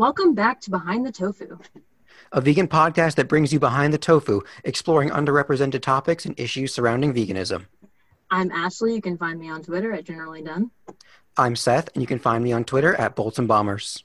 [0.00, 1.58] Welcome back to Behind the Tofu,
[2.32, 7.12] a vegan podcast that brings you behind the tofu, exploring underrepresented topics and issues surrounding
[7.12, 7.66] veganism.
[8.30, 8.94] I'm Ashley.
[8.94, 10.70] You can find me on Twitter at Generally Done.
[11.36, 14.02] I'm Seth, and you can find me on Twitter at Bolts and Bombers.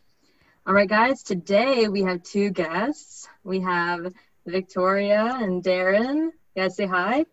[0.67, 1.23] All right, guys.
[1.23, 3.29] Today we have two guests.
[3.45, 4.13] We have
[4.45, 6.25] Victoria and Darren.
[6.55, 7.25] You guys say hi.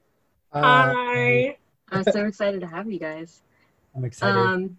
[0.52, 1.56] Hi.
[1.90, 3.42] I'm so excited to have you guys.
[3.96, 4.38] I'm excited.
[4.38, 4.76] Um,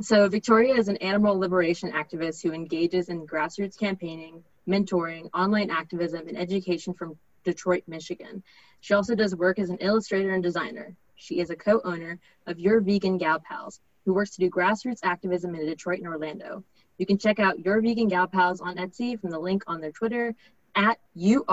[0.00, 6.26] so Victoria is an animal liberation activist who engages in grassroots campaigning, mentoring, online activism,
[6.26, 8.42] and education from Detroit, Michigan.
[8.80, 10.96] She also does work as an illustrator and designer.
[11.14, 15.54] She is a co-owner of Your Vegan Gal Pals, who works to do grassroots activism
[15.54, 16.64] in Detroit and Orlando.
[16.98, 19.92] You can check out Your Vegan Gal Pals on Etsy from the link on their
[19.92, 20.34] Twitter
[20.74, 21.44] at You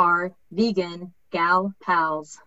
[0.51, 2.39] Vegan Gal Pals.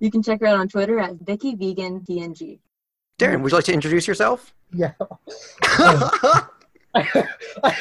[0.00, 2.58] You can check her out on Twitter at Vicky Vegan DNG.
[3.18, 4.54] Darren, would you like to introduce yourself?
[4.72, 4.92] Yeah.
[6.94, 7.26] I,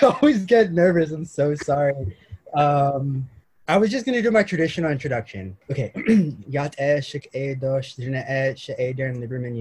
[0.01, 1.11] always get nervous.
[1.11, 2.17] I'm so sorry.
[2.55, 3.29] Um,
[3.67, 5.55] I was just gonna do my traditional introduction.
[5.69, 5.91] Okay.
[6.49, 9.53] Yat e shik e e she e liberman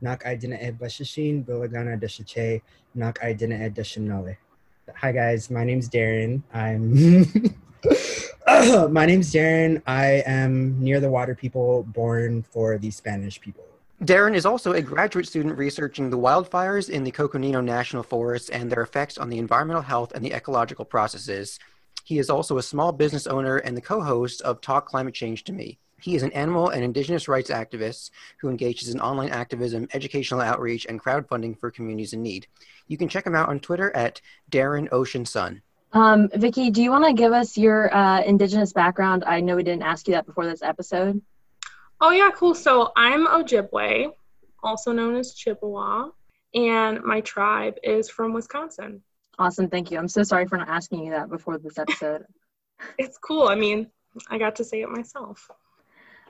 [0.00, 2.62] nak I dina e bilagana dashache
[2.94, 4.36] nak I dina e.
[4.94, 6.40] Hi guys, my name's Darren.
[6.54, 7.24] I'm
[8.92, 9.82] my name's Darren.
[9.88, 13.64] I am near the water people, born for the Spanish people.
[14.02, 18.70] Darren is also a graduate student researching the wildfires in the Coconino National Forest and
[18.70, 21.58] their effects on the environmental health and the ecological processes.
[22.04, 25.42] He is also a small business owner and the co host of Talk Climate Change
[25.44, 25.80] to Me.
[26.00, 30.86] He is an animal and indigenous rights activist who engages in online activism, educational outreach,
[30.88, 32.46] and crowdfunding for communities in need.
[32.86, 35.60] You can check him out on Twitter at Darren Ocean Sun.
[35.92, 39.24] Um, Vicky, do you want to give us your uh, indigenous background?
[39.26, 41.20] I know we didn't ask you that before this episode.
[42.00, 42.54] Oh, yeah, cool.
[42.54, 44.12] So I'm Ojibwe,
[44.62, 46.10] also known as Chippewa,
[46.54, 49.02] and my tribe is from Wisconsin.
[49.38, 49.68] Awesome.
[49.68, 49.98] Thank you.
[49.98, 52.24] I'm so sorry for not asking you that before this episode.
[52.98, 53.48] it's cool.
[53.48, 53.88] I mean,
[54.28, 55.48] I got to say it myself.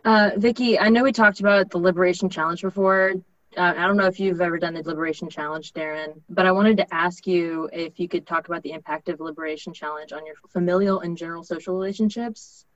[0.05, 3.15] Uh, Vicky, I know we talked about the Liberation Challenge before.
[3.56, 6.76] Uh, I don't know if you've ever done the Liberation Challenge, Darren, but I wanted
[6.78, 10.37] to ask you if you could talk about the impact of Liberation Challenge on your
[10.50, 12.66] familial and general social relationships.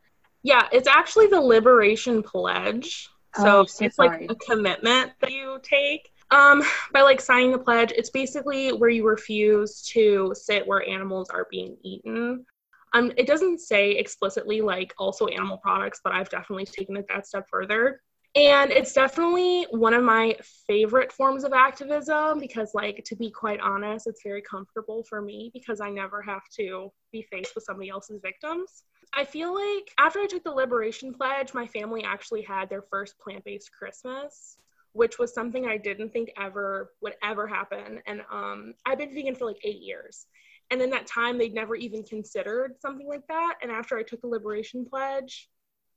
[0.42, 3.08] Yeah, it's actually the Liberation Pledge.
[3.36, 4.26] So, oh, so it's sorry.
[4.26, 6.10] like a commitment that you take.
[6.30, 11.28] Um, by like signing the pledge, it's basically where you refuse to sit where animals
[11.28, 12.46] are being eaten.
[12.94, 17.26] Um, it doesn't say explicitly like also animal products, but I've definitely taken it that
[17.26, 18.00] step further.
[18.34, 20.34] And it's definitely one of my
[20.66, 25.50] favorite forms of activism because, like, to be quite honest, it's very comfortable for me
[25.52, 28.84] because I never have to be faced with somebody else's victims.
[29.14, 33.18] I feel like after I took the Liberation Pledge, my family actually had their first
[33.18, 34.56] plant based Christmas,
[34.92, 38.00] which was something I didn't think ever would ever happen.
[38.06, 40.26] And um, I've been vegan for like eight years.
[40.70, 43.56] And in that time, they'd never even considered something like that.
[43.62, 45.50] And after I took the Liberation Pledge,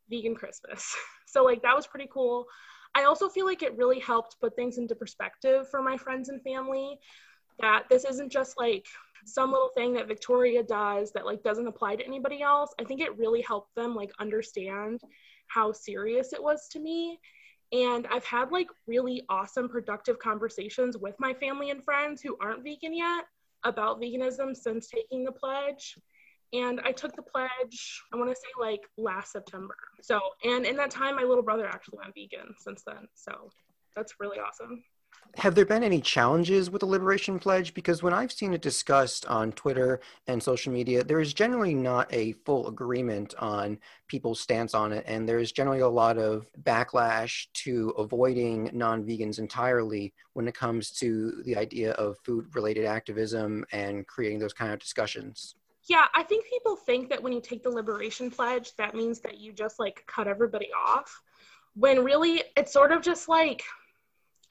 [0.09, 0.93] vegan Christmas.
[1.27, 2.45] So, like, that was pretty cool.
[2.95, 6.41] I also feel like it really helped put things into perspective for my friends and
[6.43, 6.97] family
[7.59, 8.85] that this isn't just like
[9.25, 12.73] some little thing that Victoria does that like doesn't apply to anybody else.
[12.79, 15.01] I think it really helped them like understand
[15.47, 17.19] how serious it was to me.
[17.71, 22.63] And I've had like really awesome productive conversations with my family and friends who aren't
[22.63, 23.25] vegan yet
[23.63, 25.97] about veganism since taking the pledge
[26.53, 29.75] and I took the pledge, I want to say like last September.
[30.01, 33.07] So, and in that time, my little brother actually went vegan since then.
[33.13, 33.49] So,
[33.95, 34.83] that's really awesome.
[35.37, 37.73] Have there been any challenges with the Liberation Pledge?
[37.73, 42.11] Because when I've seen it discussed on Twitter and social media, there is generally not
[42.13, 43.77] a full agreement on
[44.07, 45.03] people's stance on it.
[45.05, 50.91] And there's generally a lot of backlash to avoiding non vegans entirely when it comes
[50.99, 55.55] to the idea of food related activism and creating those kind of discussions.
[55.87, 59.37] Yeah, I think people think that when you take the liberation pledge, that means that
[59.37, 61.21] you just like cut everybody off.
[61.75, 63.63] When really it's sort of just like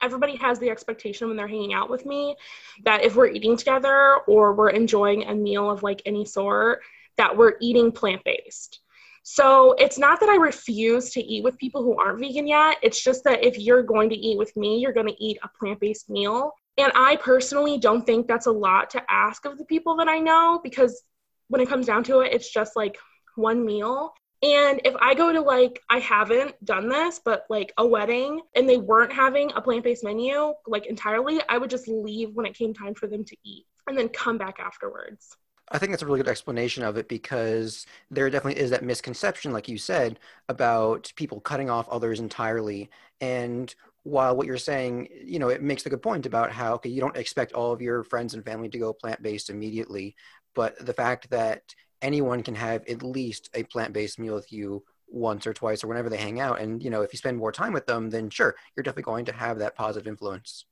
[0.01, 2.35] everybody has the expectation when they're hanging out with me
[2.83, 6.81] that if we're eating together or we're enjoying a meal of like any sort,
[7.17, 8.79] that we're eating plant based.
[9.27, 12.77] So it's not that I refuse to eat with people who aren't vegan yet.
[12.83, 15.49] It's just that if you're going to eat with me, you're going to eat a
[15.57, 16.51] plant based meal.
[16.77, 20.19] And I personally don't think that's a lot to ask of the people that I
[20.19, 21.01] know because
[21.47, 22.97] when it comes down to it, it's just like
[23.35, 24.13] one meal.
[24.45, 28.69] And if I go to like, I haven't done this, but like a wedding and
[28.69, 32.53] they weren't having a plant based menu like entirely, I would just leave when it
[32.53, 35.35] came time for them to eat and then come back afterwards.
[35.71, 39.51] I think that's a really good explanation of it because there definitely is that misconception,
[39.51, 42.91] like you said, about people cutting off others entirely.
[43.21, 46.89] And while what you're saying, you know, it makes a good point about how okay,
[46.89, 50.15] you don't expect all of your friends and family to go plant based immediately,
[50.53, 51.63] but the fact that
[52.01, 55.87] anyone can have at least a plant based meal with you once or twice or
[55.87, 58.29] whenever they hang out, and you know, if you spend more time with them, then
[58.29, 60.65] sure, you're definitely going to have that positive influence.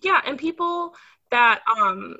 [0.00, 0.94] Yeah, and people
[1.30, 2.16] that um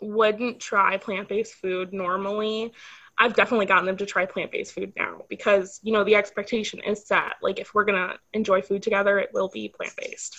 [0.00, 2.72] wouldn't try plant based food normally
[3.18, 6.80] I've definitely gotten them to try plant based food now because, you know, the expectation
[6.86, 7.34] is set.
[7.42, 10.36] Like, if we're going to enjoy food together, it will be plant based.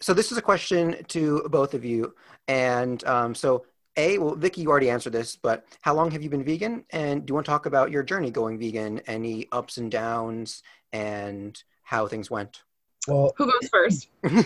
[0.00, 2.14] So, this is a question to both of you.
[2.48, 3.66] And um, so,
[3.96, 6.84] A, well, Vicky, you already answered this, but how long have you been vegan?
[6.90, 10.62] And do you want to talk about your journey going vegan, any ups and downs,
[10.92, 12.62] and how things went?
[13.06, 14.08] Well, who goes first?
[14.22, 14.44] do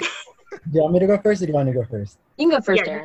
[0.72, 2.19] you want me to go first or do you want to go first?
[2.37, 3.02] You can go first, yeah,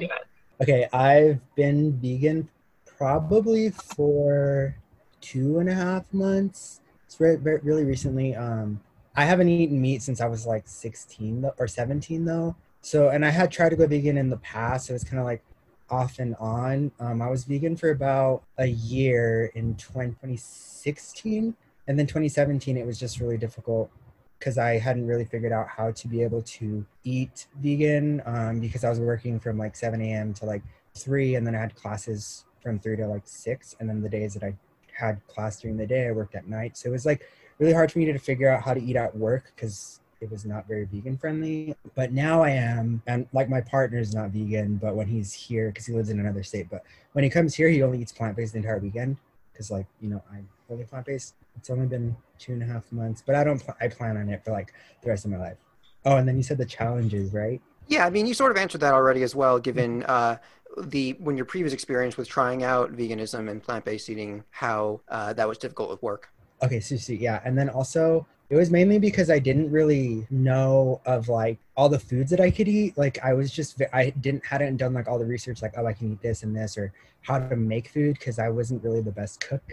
[0.62, 2.48] Okay, I've been vegan
[2.86, 4.76] probably for
[5.22, 6.82] two and a half months.
[7.06, 8.36] It's very, very really recently.
[8.36, 8.80] Um,
[9.16, 12.56] I haven't eaten meat since I was like 16 or 17 though.
[12.82, 14.90] So, and I had tried to go vegan in the past.
[14.90, 15.44] It was kind of like
[15.92, 16.92] off and on.
[17.00, 21.56] Um, I was vegan for about a year in 2016.
[21.88, 23.92] And then 2017, it was just really difficult
[24.40, 28.84] because I hadn't really figured out how to be able to eat vegan um, because
[28.84, 30.34] I was working from like 7 a.m.
[30.36, 30.64] to like
[30.96, 34.34] 3 and then I had classes from three to like six, and then the days
[34.36, 34.56] that I
[34.94, 36.78] had class during the day, I worked at night.
[36.78, 37.28] So it was like
[37.60, 40.46] really hard for me to figure out how to eat at work because it was
[40.46, 41.76] not very vegan friendly.
[41.96, 45.68] But now I am, and like my partner is not vegan, but when he's here,
[45.68, 46.84] because he lives in another state, but
[47.14, 49.18] when he comes here, he only eats plant based the entire weekend
[49.52, 51.34] because like you know I'm fully plant based.
[51.58, 53.60] It's only been two and a half months, but I don't.
[53.60, 55.58] Pl- I plan on it for like the rest of my life.
[56.06, 57.62] Oh, and then you said the challenges, right?
[57.88, 60.38] Yeah, I mean, you sort of answered that already as well, given uh,
[60.78, 65.48] the when your previous experience with trying out veganism and plant-based eating, how uh, that
[65.48, 66.30] was difficult with work.
[66.64, 71.00] Okay, so, so yeah, and then also it was mainly because I didn't really know
[71.06, 72.98] of like all the foods that I could eat.
[72.98, 75.94] Like I was just I didn't hadn't done like all the research like oh I
[75.94, 79.12] can eat this and this or how to make food because I wasn't really the
[79.12, 79.64] best cook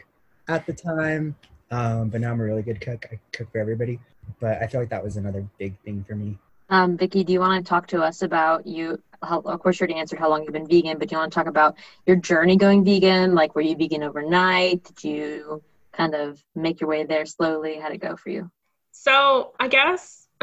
[0.46, 1.34] at the time.
[1.72, 3.04] Um, but now I'm a really good cook.
[3.10, 3.98] I cook for everybody.
[4.38, 6.38] But I feel like that was another big thing for me.
[6.70, 9.02] Um, Vicky, do you want to talk to us about you?
[9.24, 11.32] How, of course, you already answered how long you've been vegan, but do you want
[11.32, 11.76] to talk about
[12.06, 13.34] your journey going vegan?
[13.34, 14.84] Like, were you vegan overnight?
[14.84, 17.76] Did you kind of make your way there slowly?
[17.76, 18.50] How'd it go for you?
[19.00, 20.26] So, I guess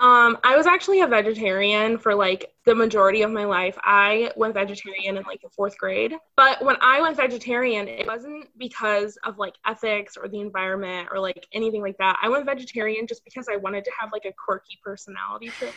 [0.00, 3.78] um, I was actually a vegetarian for like the majority of my life.
[3.84, 6.12] I went vegetarian in like the fourth grade.
[6.36, 11.20] But when I went vegetarian, it wasn't because of like ethics or the environment or
[11.20, 12.18] like anything like that.
[12.20, 15.72] I went vegetarian just because I wanted to have like a quirky personality trait.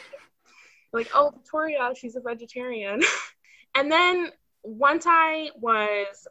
[0.94, 3.04] Like, oh, Victoria, she's a vegetarian.
[3.76, 4.32] and then
[4.64, 6.28] once I was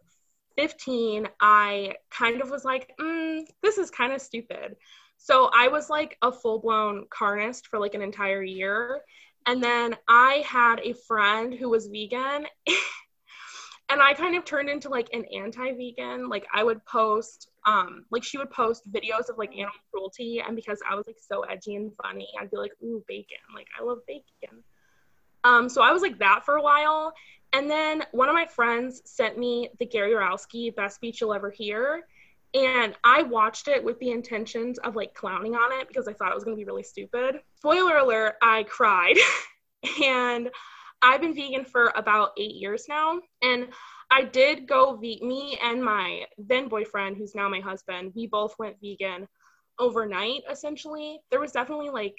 [0.58, 4.74] 15, I kind of was like, mm, this is kind of stupid.
[5.16, 9.00] So I was like a full blown carnist for like an entire year.
[9.46, 12.46] And then I had a friend who was vegan.
[13.88, 16.28] and I kind of turned into like an anti-vegan.
[16.28, 20.56] Like I would post, um, like she would post videos of like animal cruelty, and
[20.56, 23.38] because I was like so edgy and funny, I'd be like, "Ooh, bacon!
[23.54, 24.64] Like I love bacon."
[25.44, 27.12] Um, so I was like that for a while,
[27.52, 31.50] and then one of my friends sent me the Gary Yourofsky "Best Speech You'll Ever
[31.50, 32.06] Hear,"
[32.56, 36.30] and I watched it with the intentions of like clowning on it because I thought
[36.30, 37.40] it was going to be really stupid.
[37.56, 39.16] Spoiler alert, I cried.
[40.02, 40.48] and
[41.02, 43.68] I've been vegan for about 8 years now and
[44.10, 48.54] I did go vegan me and my then boyfriend who's now my husband, we both
[48.58, 49.28] went vegan
[49.78, 51.20] overnight essentially.
[51.30, 52.16] There was definitely like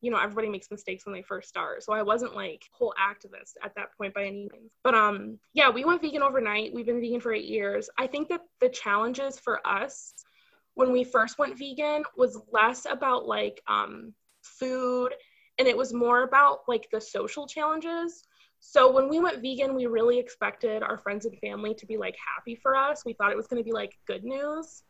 [0.00, 1.82] you know everybody makes mistakes when they first start.
[1.82, 4.72] So i wasn't like whole activist at that point by any means.
[4.82, 6.72] But um yeah we went vegan overnight.
[6.74, 7.88] We've been vegan for eight years.
[7.98, 10.14] I think that the challenges for us
[10.74, 15.10] when we first went vegan was less about like um food
[15.58, 18.22] and it was more about like the social challenges.
[18.62, 22.16] So when we went vegan we really expected our friends and family to be like
[22.36, 23.04] happy for us.
[23.04, 24.82] We thought it was going to be like good news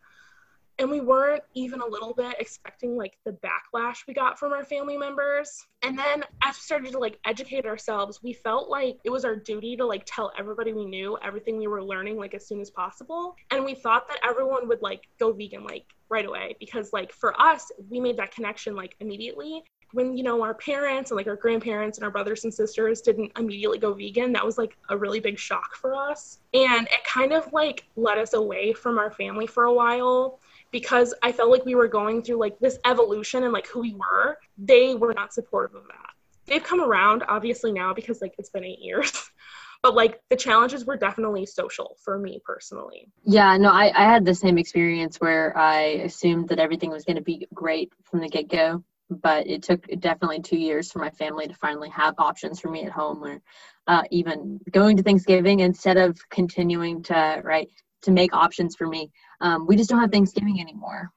[0.81, 4.65] and we weren't even a little bit expecting like the backlash we got from our
[4.65, 5.67] family members.
[5.83, 9.37] And then as we started to like educate ourselves we felt like it was our
[9.37, 12.71] duty to like tell everybody we knew everything we were learning like as soon as
[12.71, 13.37] possible.
[13.51, 17.39] And we thought that everyone would like go vegan like right away because like for
[17.41, 19.63] us we made that connection like immediately.
[19.93, 23.33] When you know our parents and like our grandparents and our brothers and sisters didn't
[23.37, 26.39] immediately go vegan that was like a really big shock for us.
[26.55, 31.15] And it kind of like led us away from our family for a while because
[31.23, 34.39] I felt like we were going through like this evolution and like who we were,
[34.59, 36.11] they were not supportive of that.
[36.47, 39.12] They've come around obviously now because like it's been eight years.
[39.83, 43.09] but like the challenges were definitely social for me personally.
[43.25, 47.17] Yeah, no, I, I had the same experience where I assumed that everything was going
[47.17, 48.85] to be great from the get go.
[49.09, 52.85] but it took definitely two years for my family to finally have options for me
[52.85, 53.41] at home or
[53.87, 57.69] uh, even going to Thanksgiving instead of continuing to right
[58.02, 59.11] to make options for me.
[59.40, 61.12] Um, we just don't have Thanksgiving anymore.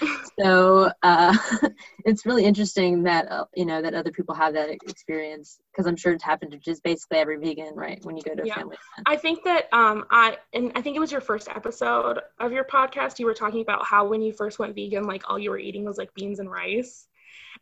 [0.40, 1.36] so uh,
[2.04, 5.96] it's really interesting that uh, you know that other people have that experience because I'm
[5.96, 8.02] sure it's happened to just basically every vegan, right?
[8.04, 8.54] When you go to a yeah.
[8.54, 9.06] family event.
[9.06, 12.64] I think that um, I and I think it was your first episode of your
[12.64, 13.18] podcast.
[13.18, 15.84] You were talking about how when you first went vegan, like all you were eating
[15.84, 17.06] was like beans and rice,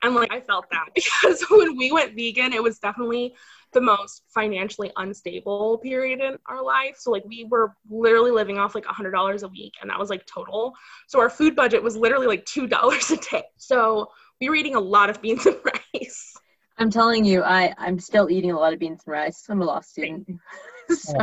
[0.03, 3.35] and like I felt that because when we went vegan, it was definitely
[3.73, 6.97] the most financially unstable period in our life.
[6.99, 9.99] So like we were literally living off like a hundred dollars a week and that
[9.99, 10.75] was like total.
[11.07, 13.45] So our food budget was literally like two dollars a day.
[13.57, 14.11] So
[14.41, 15.57] we were eating a lot of beans and
[15.95, 16.35] rice.
[16.79, 19.45] I'm telling you, I, I'm still eating a lot of beans and rice.
[19.51, 20.27] I'm a law student.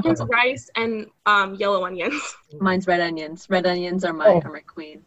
[0.04, 2.22] beans, rice, and um, yellow onions.
[2.60, 3.48] Mine's red onions.
[3.50, 4.42] Red onions are my oh.
[4.42, 5.04] are my queen.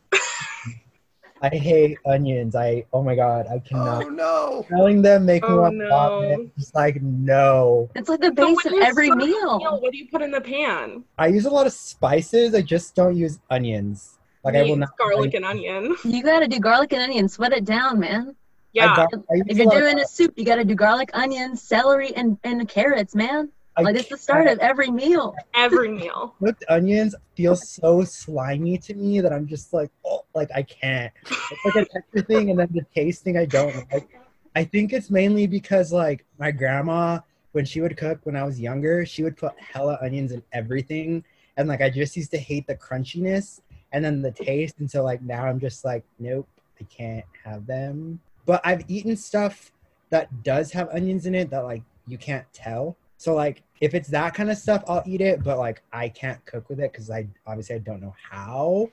[1.42, 2.54] I hate onions.
[2.54, 4.04] I oh my god, I cannot.
[4.04, 4.66] Oh no!
[4.68, 6.56] Telling them make me oh, want to vomit.
[6.56, 7.88] Just like no.
[7.94, 9.58] It's like the base of every meal.
[9.58, 9.80] meal.
[9.80, 11.02] What do you put in the pan?
[11.16, 12.54] I use a lot of spices.
[12.54, 14.18] I just don't use onions.
[14.44, 15.96] Like I will not garlic and onion.
[16.04, 17.28] You gotta do garlic and onion.
[17.28, 18.36] Sweat it down, man.
[18.72, 18.94] Yeah.
[18.94, 23.14] Gar- if you're doing a soup, you gotta do garlic, onions, celery, and and carrots,
[23.14, 23.50] man.
[23.76, 25.34] I like it's the start of every meal.
[25.54, 26.34] Every meal.
[26.42, 31.12] Cooked onions feel so slimy to me that I'm just like, oh, like I can't.
[31.26, 34.08] It's like a texture thing, and then the taste thing I don't like.
[34.56, 37.20] I think it's mainly because like my grandma,
[37.52, 41.24] when she would cook when I was younger, she would put hella onions in everything,
[41.56, 43.60] and like I just used to hate the crunchiness
[43.92, 46.48] and then the taste, and so like now I'm just like, nope,
[46.80, 48.20] I can't have them.
[48.46, 49.70] But I've eaten stuff
[50.10, 54.08] that does have onions in it that like you can't tell so like if it's
[54.08, 57.10] that kind of stuff, I'll eat it, but like I can't cook with it because
[57.10, 58.88] I obviously I don't know how.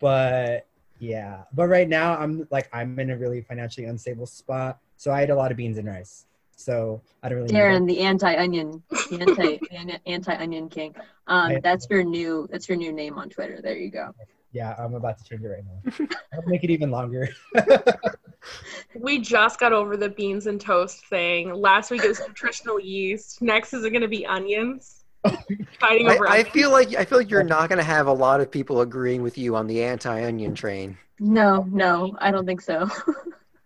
[0.00, 0.66] But
[0.98, 1.44] yeah.
[1.52, 4.80] But right now I'm like I'm in a really financially unstable spot.
[4.96, 6.26] So I ate a lot of beans and rice.
[6.56, 8.82] So I don't really Darren, the anti-onion,
[9.12, 9.60] anti
[10.06, 10.96] anti-onion king.
[11.28, 13.60] Um, that's your new that's your new name on Twitter.
[13.62, 14.16] There you go.
[14.54, 16.06] Yeah, I'm about to change it right now.
[16.32, 17.28] I'll make it even longer.
[18.94, 21.52] we just got over the beans and toast thing.
[21.52, 23.42] Last week it was nutritional yeast.
[23.42, 25.02] Next is it going to be onions?
[25.80, 26.28] Fighting over.
[26.28, 28.48] I, I feel like I feel like you're not going to have a lot of
[28.48, 30.96] people agreeing with you on the anti-onion train.
[31.18, 32.88] No, no, I don't think so.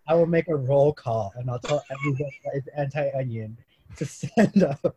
[0.07, 3.57] I will make a roll call and I'll tell everyone that is anti-onion
[3.97, 4.95] to stand up.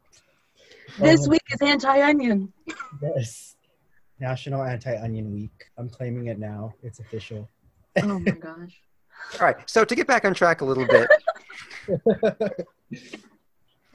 [0.99, 2.51] This um, week is anti-onion.
[3.03, 3.57] Yes.
[4.23, 5.65] National Anti-Onion Week.
[5.77, 6.73] I'm claiming it now.
[6.83, 7.49] It's official.
[8.03, 8.81] Oh my gosh.
[9.35, 9.69] All right.
[9.69, 11.11] So to get back on track a little bit,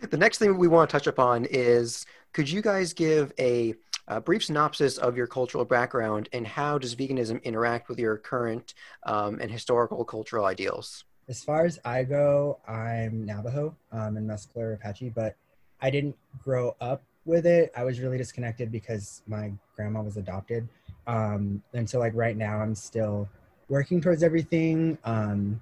[0.09, 3.73] the next thing we want to touch upon is could you guys give a,
[4.09, 8.73] a, brief synopsis of your cultural background and how does veganism interact with your current
[9.05, 11.05] um, and historical cultural ideals?
[11.29, 15.35] As far as I go, I'm Navajo um, and Mescalero Apache, but
[15.81, 17.71] I didn't grow up with it.
[17.75, 20.67] I was really disconnected because my grandma was adopted.
[21.05, 23.29] Um, and so like right now I'm still
[23.69, 24.97] working towards everything.
[25.03, 25.61] Um,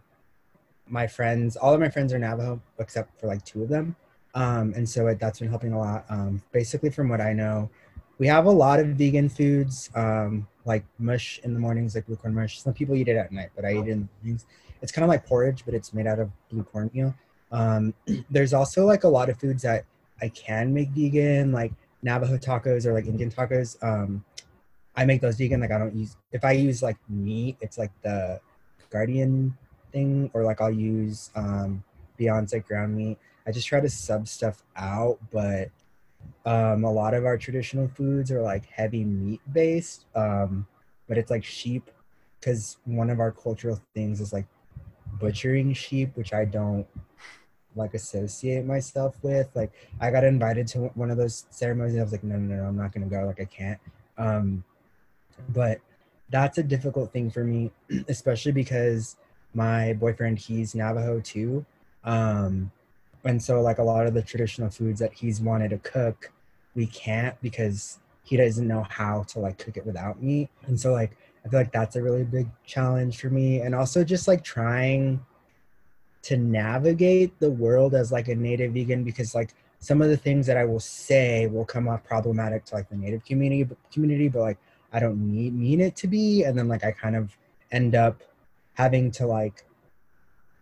[0.87, 3.95] my friends, all of my friends are Navajo except for like two of them.
[4.35, 6.05] Um, and so it, that's been helping a lot.
[6.09, 7.69] Um, basically from what I know,
[8.17, 12.15] we have a lot of vegan foods, um, like mush in the mornings, like blue
[12.15, 12.61] corn mush.
[12.61, 14.45] Some people eat it at night, but I eat it in the mornings.
[14.81, 17.15] It's kind of like porridge, but it's made out of blue cornmeal.
[17.51, 17.93] Um,
[18.29, 19.85] there's also like a lot of foods that
[20.21, 23.81] I can make vegan, like Navajo tacos or like Indian tacos.
[23.83, 24.23] Um,
[24.95, 25.59] I make those vegan.
[25.59, 28.39] Like I don't use if I use like meat, it's like the
[28.91, 29.53] Gardein
[29.91, 31.83] thing, or like I'll use um,
[32.17, 33.17] Beyond's ground meat.
[33.47, 35.69] I just try to sub stuff out, but
[36.45, 40.05] um, a lot of our traditional foods are like heavy meat based.
[40.15, 40.65] Um,
[41.07, 41.91] but it's like sheep,
[42.39, 44.45] because one of our cultural things is like
[45.19, 46.87] butchering sheep, which I don't
[47.75, 49.49] like associate myself with.
[49.55, 52.63] Like I got invited to one of those ceremonies I was like, no, no, no,
[52.63, 53.25] I'm not gonna go.
[53.25, 53.79] Like I can't.
[54.17, 54.63] Um,
[55.49, 55.79] but
[56.29, 57.71] that's a difficult thing for me,
[58.07, 59.17] especially because
[59.53, 61.65] my boyfriend he's Navajo too.
[62.03, 62.71] Um,
[63.23, 66.31] and so like a lot of the traditional foods that he's wanted to cook,
[66.75, 70.49] we can't because he doesn't know how to like cook it without me.
[70.67, 73.61] And so like I feel like that's a really big challenge for me.
[73.61, 75.23] And also just like trying
[76.25, 80.47] to navigate the world as like a native vegan because like some of the things
[80.47, 84.39] that I will say will come off problematic to like the native community community, but
[84.39, 84.57] like
[84.91, 87.37] I don't need mean it to be, and then like I kind of
[87.71, 88.23] end up
[88.73, 89.65] having to like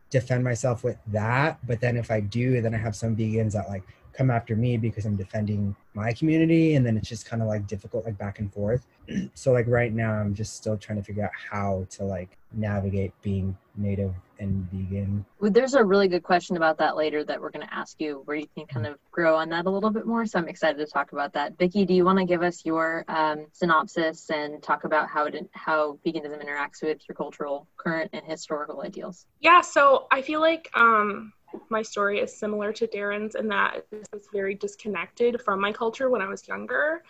[0.10, 1.66] defend myself with that.
[1.66, 4.78] But then if I do, then I have some vegans that like come after me
[4.78, 8.40] because I'm defending my community and then it's just kind of like difficult like back
[8.40, 8.86] and forth.
[9.34, 13.14] so like right now I'm just still trying to figure out how to like navigate
[13.22, 15.26] being native and vegan.
[15.40, 18.22] Well, there's a really good question about that later that we're going to ask you
[18.26, 20.26] where you can kind of grow on that a little bit more.
[20.26, 21.58] So I'm excited to talk about that.
[21.58, 25.50] Vicki, do you want to give us your um, synopsis and talk about how it,
[25.54, 29.26] how veganism interacts with your cultural, current, and historical ideals?
[29.40, 29.62] Yeah.
[29.62, 31.34] So I feel like um,
[31.70, 36.10] my story is similar to Darren's in that it was very disconnected from my culture
[36.10, 37.04] when I was younger.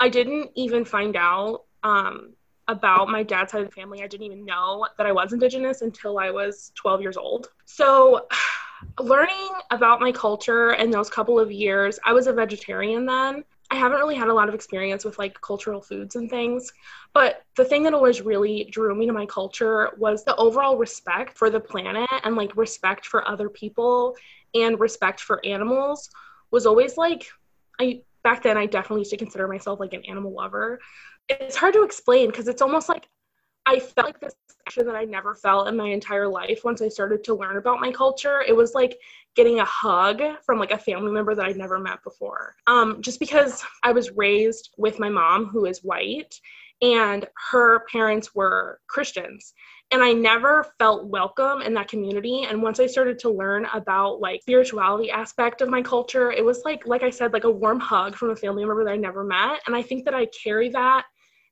[0.00, 2.32] I didn't even find out um,
[2.68, 4.02] about my dad's side of the family.
[4.02, 7.48] I didn't even know that I was Indigenous until I was 12 years old.
[7.64, 8.26] So,
[9.00, 13.44] learning about my culture in those couple of years, I was a vegetarian then.
[13.70, 16.72] I haven't really had a lot of experience with like cultural foods and things,
[17.12, 21.36] but the thing that always really drew me to my culture was the overall respect
[21.36, 24.14] for the planet and like respect for other people
[24.54, 26.10] and respect for animals
[26.50, 27.26] was always like
[27.80, 30.80] I back then I definitely used to consider myself like an animal lover.
[31.28, 33.08] It's hard to explain because it's almost like
[33.66, 34.34] I felt like this
[34.66, 37.80] action that I never felt in my entire life once I started to learn about
[37.80, 38.42] my culture.
[38.46, 38.98] It was like
[39.34, 42.54] getting a hug from like a family member that I'd never met before.
[42.66, 46.34] Um, just because I was raised with my mom, who is white,
[46.82, 49.54] and her parents were Christians.
[49.90, 52.46] And I never felt welcome in that community.
[52.48, 56.62] And once I started to learn about like spirituality aspect of my culture, it was
[56.64, 59.24] like, like I said, like a warm hug from a family member that I never
[59.24, 59.60] met.
[59.66, 61.04] And I think that I carry that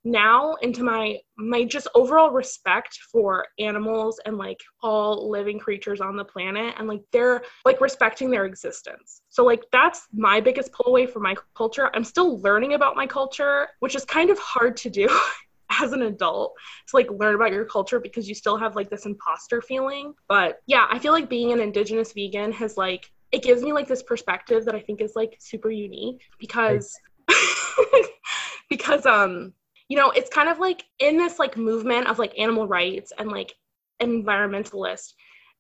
[0.05, 6.17] now into my my just overall respect for animals and like all living creatures on
[6.17, 9.23] the planet and like they're like respecting their existence.
[9.29, 11.91] So like that's my biggest pull away from my culture.
[11.95, 15.09] I'm still learning about my culture which is kind of hard to do
[15.81, 16.55] as an adult
[16.89, 20.15] to like learn about your culture because you still have like this imposter feeling.
[20.29, 23.89] But yeah i feel like being an indigenous vegan has like it gives me like
[23.89, 26.95] this perspective that i think is like super unique because
[28.69, 29.53] because um
[29.93, 33.31] you know, it's kind of like in this like movement of like animal rights and
[33.31, 33.53] like
[34.01, 35.13] environmentalist,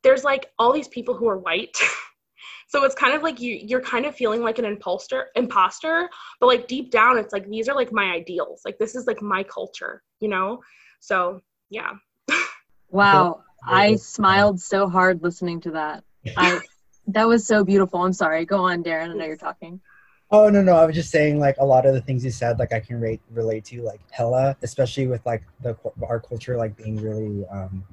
[0.02, 1.76] there's like all these people who are white.
[2.68, 6.08] so it's kind of like you you're kind of feeling like an imposter imposter,
[6.40, 8.62] but like deep down it's like these are like my ideals.
[8.64, 10.62] Like this is like my culture, you know?
[11.00, 11.90] So yeah.
[12.88, 13.42] wow.
[13.68, 16.04] I smiled so hard listening to that.
[16.38, 16.58] I
[17.08, 18.00] that was so beautiful.
[18.00, 18.46] I'm sorry.
[18.46, 19.10] Go on, Darren.
[19.10, 19.82] I know you're talking.
[20.34, 22.58] Oh no no, I was just saying like a lot of the things you said
[22.58, 25.76] like I can rate relate to like hella, especially with like the
[26.08, 27.84] our culture like being really um,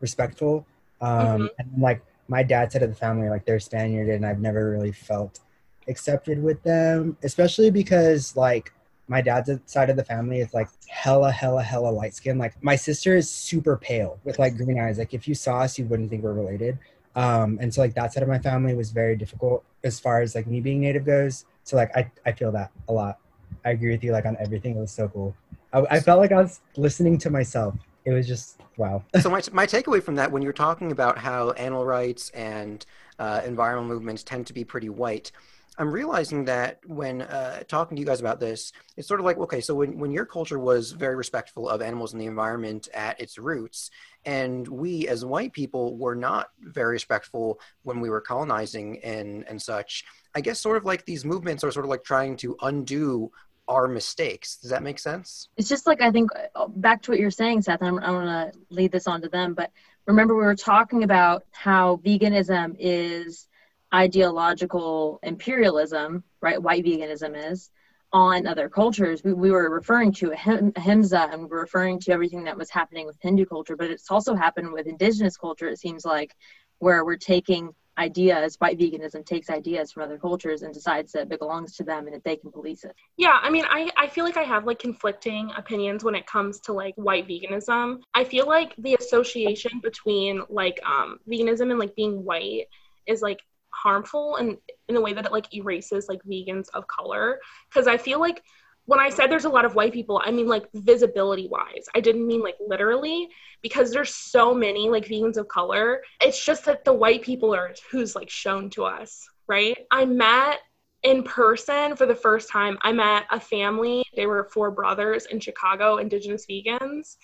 [0.00, 0.66] respectful.
[1.00, 1.46] Um, mm-hmm.
[1.58, 4.92] And like my dad's side of the family like they're Spaniard and I've never really
[4.92, 5.40] felt
[5.88, 8.74] accepted with them, especially because like
[9.08, 12.36] my dad's side of the family is like hella hella hella light skin.
[12.36, 14.98] Like my sister is super pale with like green eyes.
[14.98, 16.78] Like if you saw us, you wouldn't think we're related.
[17.14, 20.34] Um, and so like that side of my family was very difficult as far as
[20.34, 23.18] like me being native goes so like I, I feel that a lot.
[23.64, 24.76] I agree with you like on everything.
[24.76, 25.34] It was so cool.
[25.72, 27.74] I, I felt like i was listening to myself.
[28.04, 29.02] It was just wow.
[29.20, 32.86] So my, my takeaway from that when you're talking about how animal rights and
[33.18, 35.32] uh, environmental movements tend to be pretty white
[35.78, 39.36] I'm realizing that when uh, talking to you guys about this, it's sort of like,
[39.36, 43.20] okay, so when, when your culture was very respectful of animals and the environment at
[43.20, 43.90] its roots,
[44.26, 49.62] and we as white people were not very respectful when we were colonizing and, and
[49.62, 53.30] such, I guess sort of like these movements are sort of like trying to undo
[53.68, 54.56] our mistakes.
[54.56, 55.48] Does that make sense?
[55.56, 56.30] It's just like I think
[56.76, 57.82] back to what you're saying, Seth.
[57.82, 59.70] I'm, I'm going to lead this on to them, but
[60.06, 63.46] remember we were talking about how veganism is
[63.94, 66.60] ideological imperialism, right?
[66.60, 67.70] White veganism is
[68.12, 69.22] on other cultures.
[69.24, 73.06] We, we were referring to ahimsa and we were referring to everything that was happening
[73.06, 75.68] with Hindu culture, but it's also happened with indigenous culture.
[75.68, 76.34] It seems like
[76.78, 81.38] where we're taking ideas white veganism takes ideas from other cultures and decides that it
[81.38, 84.24] belongs to them and that they can police it yeah i mean i i feel
[84.24, 88.46] like i have like conflicting opinions when it comes to like white veganism i feel
[88.46, 92.66] like the association between like um veganism and like being white
[93.06, 93.40] is like
[93.76, 94.56] harmful and
[94.88, 98.42] in the way that it like erases like vegans of color because i feel like
[98.86, 101.86] when I said there's a lot of white people, I mean like visibility wise.
[101.94, 103.28] I didn't mean like literally
[103.60, 106.02] because there's so many like vegans of color.
[106.20, 109.76] It's just that the white people are who's like shown to us, right?
[109.90, 110.60] I met
[111.02, 112.78] in person for the first time.
[112.82, 114.04] I met a family.
[114.14, 117.16] They were four brothers in Chicago, indigenous vegans.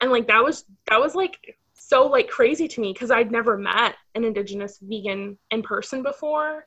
[0.00, 1.38] And like that was that was like
[1.90, 6.64] so like crazy to me because I'd never met an indigenous vegan in person before.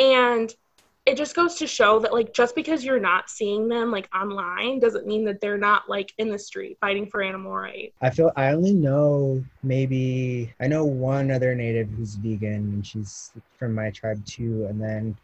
[0.00, 0.52] And
[1.06, 4.80] it just goes to show that like just because you're not seeing them like online
[4.80, 7.94] doesn't mean that they're not like in the street fighting for animal rights.
[8.02, 13.30] I feel I only know maybe I know one other native who's vegan and she's
[13.58, 15.16] from my tribe too and then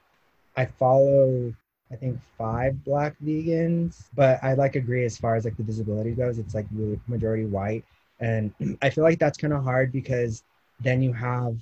[0.57, 1.53] I follow
[1.93, 6.13] I think five black vegans, but I like agree as far as like the visibility
[6.13, 7.85] goes, it's like really majority white.
[8.21, 10.45] And I feel like that's kind of hard because
[10.81, 11.57] then you have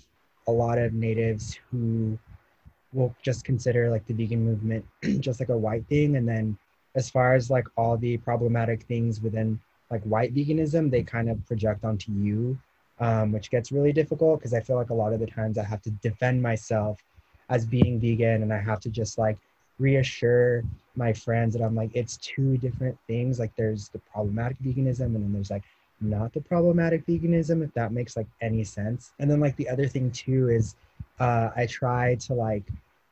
[0.46, 2.18] a lot of natives who
[2.92, 4.84] will just consider like the vegan movement
[5.20, 6.16] just like a white thing.
[6.16, 6.58] And then
[6.94, 9.58] as far as like all the problematic things within
[9.90, 12.58] like white veganism, they kind of project onto you,
[13.00, 15.64] um, which gets really difficult because I feel like a lot of the times I
[15.64, 16.98] have to defend myself
[17.48, 19.38] as being vegan and I have to just like
[19.78, 20.62] reassure
[20.96, 23.38] my friends that I'm like, it's two different things.
[23.38, 25.64] Like there's the problematic veganism and then there's like
[26.02, 29.12] not the problematic veganism, if that makes like any sense.
[29.18, 30.74] And then like the other thing too is
[31.20, 32.64] uh, I try to like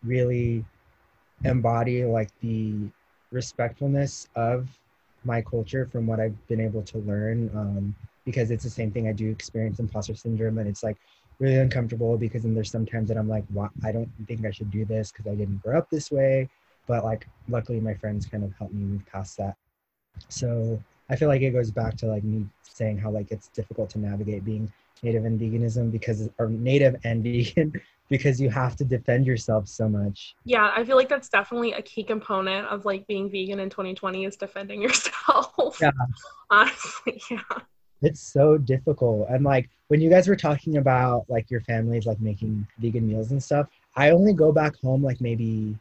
[0.04, 0.64] really
[1.44, 2.74] embody like the
[3.30, 4.68] respectfulness of
[5.24, 7.50] my culture from what I've been able to learn.
[7.54, 10.96] Um, because it's the same thing I do experience imposter syndrome and it's like
[11.38, 14.70] really uncomfortable because then there's sometimes that I'm like, well, I don't think I should
[14.70, 16.48] do this because I didn't grow up this way.
[16.86, 19.56] But like, luckily, my friends kind of helped me move past that.
[20.28, 23.90] So I feel like it goes back to like me saying how like it's difficult
[23.90, 27.72] to navigate being native and veganism because or native and vegan
[28.08, 30.34] because you have to defend yourself so much.
[30.44, 34.24] Yeah, I feel like that's definitely a key component of like being vegan in 2020
[34.24, 35.78] is defending yourself.
[35.80, 35.90] Yeah.
[36.50, 37.40] Honestly, yeah.
[38.02, 39.28] It's so difficult.
[39.28, 43.30] And like when you guys were talking about like your families like making vegan meals
[43.30, 45.76] and stuff, I only go back home like maybe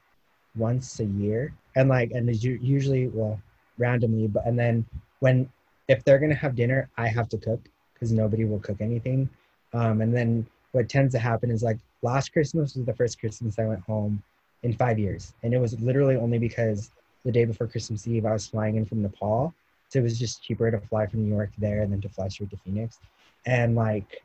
[0.56, 1.54] once a year.
[1.76, 3.40] And like and usually well
[3.78, 4.86] randomly, but and then
[5.20, 5.50] when
[5.88, 7.62] if they're gonna have dinner, I have to cook
[7.94, 9.30] because nobody will cook anything.
[9.74, 13.60] Um, and then what tends to happen is like last Christmas was the first Christmas
[13.60, 14.22] I went home
[14.64, 15.34] in five years.
[15.44, 16.92] And it was literally only because
[17.26, 19.54] the day before Christmas Eve, I was flying in from Nepal.
[19.90, 22.52] So it was just cheaper to fly from New York there then to fly straight
[22.52, 23.00] to Phoenix.
[23.46, 24.24] And like,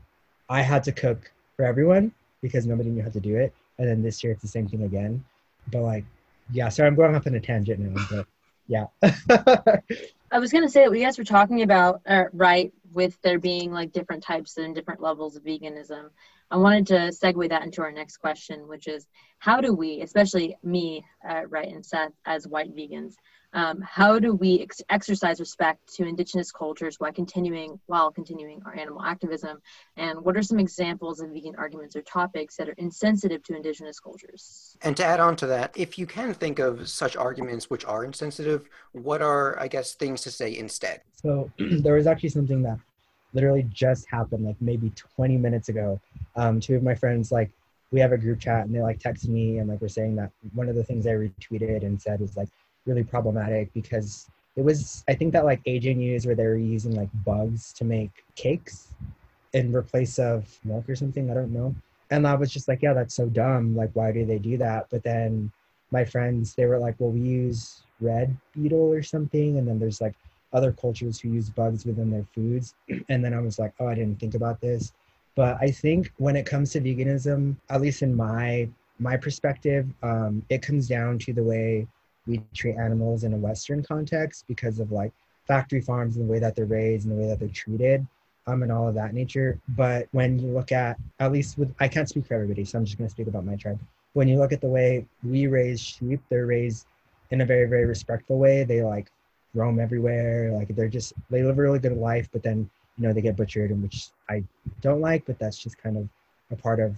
[0.48, 3.54] I had to cook for everyone because nobody knew how to do it.
[3.78, 5.24] And then this year it's the same thing again.
[5.72, 6.04] But like,
[6.52, 8.26] yeah, sorry, I'm going off on a tangent now, but
[8.68, 8.87] yeah.
[10.35, 13.70] I was gonna say that we guys were talking about, uh, right, with there being
[13.70, 16.11] like different types and different levels of veganism.
[16.51, 19.07] I wanted to segue that into our next question, which is
[19.38, 23.14] how do we, especially me, uh, right, and Seth, as white vegans,
[23.55, 28.77] um, how do we ex- exercise respect to indigenous cultures while continuing while continuing our
[28.77, 29.62] animal activism?
[29.97, 34.01] And what are some examples of vegan arguments or topics that are insensitive to indigenous
[34.01, 34.77] cultures?
[34.83, 38.05] And to add on to that, if you can think of such arguments which are
[38.05, 41.03] insensitive, what are, I guess, things to say instead?
[41.14, 42.79] So there was actually something that
[43.35, 46.01] literally just happened like maybe 20 minutes ago.
[46.35, 47.51] Um, two of my friends like
[47.93, 50.31] we have a group chat and they like texted me and like we're saying that
[50.55, 52.49] one of the things I retweeted and said was like
[52.87, 56.94] really problematic because it was I think that like AJ News where they were using
[56.94, 58.94] like bugs to make cakes
[59.53, 61.31] in replace of milk or something.
[61.31, 61.75] I don't know.
[62.11, 63.75] And I was just like, yeah, that's so dumb.
[63.75, 64.87] Like, why do they do that?
[64.90, 65.51] But then
[65.90, 69.59] my friends, they were like, well, we use red beetle or something.
[69.59, 70.14] And then there's like
[70.53, 72.75] other cultures who use bugs within their foods.
[73.09, 74.92] And then I was like, oh, I didn't think about this.
[75.35, 78.68] But I think when it comes to veganism, at least in my
[79.01, 81.88] my perspective, um, it comes down to the way
[82.26, 85.12] we treat animals in a Western context because of like
[85.46, 88.06] factory farms and the way that they're raised and the way that they're treated,
[88.46, 89.58] um, and all of that nature.
[89.68, 92.84] But when you look at, at least with, I can't speak for everybody, so I'm
[92.84, 93.78] just going to speak about my tribe.
[94.14, 96.87] When you look at the way we raise sheep, they're raised
[97.30, 98.64] in a very, very respectful way.
[98.64, 99.10] They like
[99.54, 100.50] roam everywhere.
[100.52, 103.37] Like they're just, they live a really good life, but then, you know, they get
[103.37, 104.44] butchered, and which I
[104.80, 106.08] don't like, but that's just kind of
[106.50, 106.96] a part of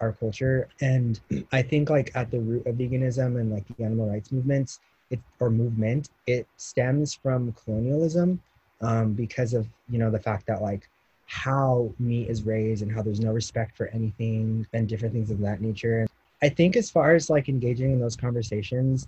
[0.00, 0.68] our culture.
[0.80, 1.20] And
[1.52, 5.20] I think like at the root of veganism and like the animal rights movements, it
[5.40, 8.40] or movement, it stems from colonialism
[8.80, 10.88] um, because of you know the fact that like
[11.26, 15.38] how meat is raised and how there's no respect for anything and different things of
[15.40, 16.00] that nature.
[16.00, 16.08] And
[16.42, 19.06] I think as far as like engaging in those conversations,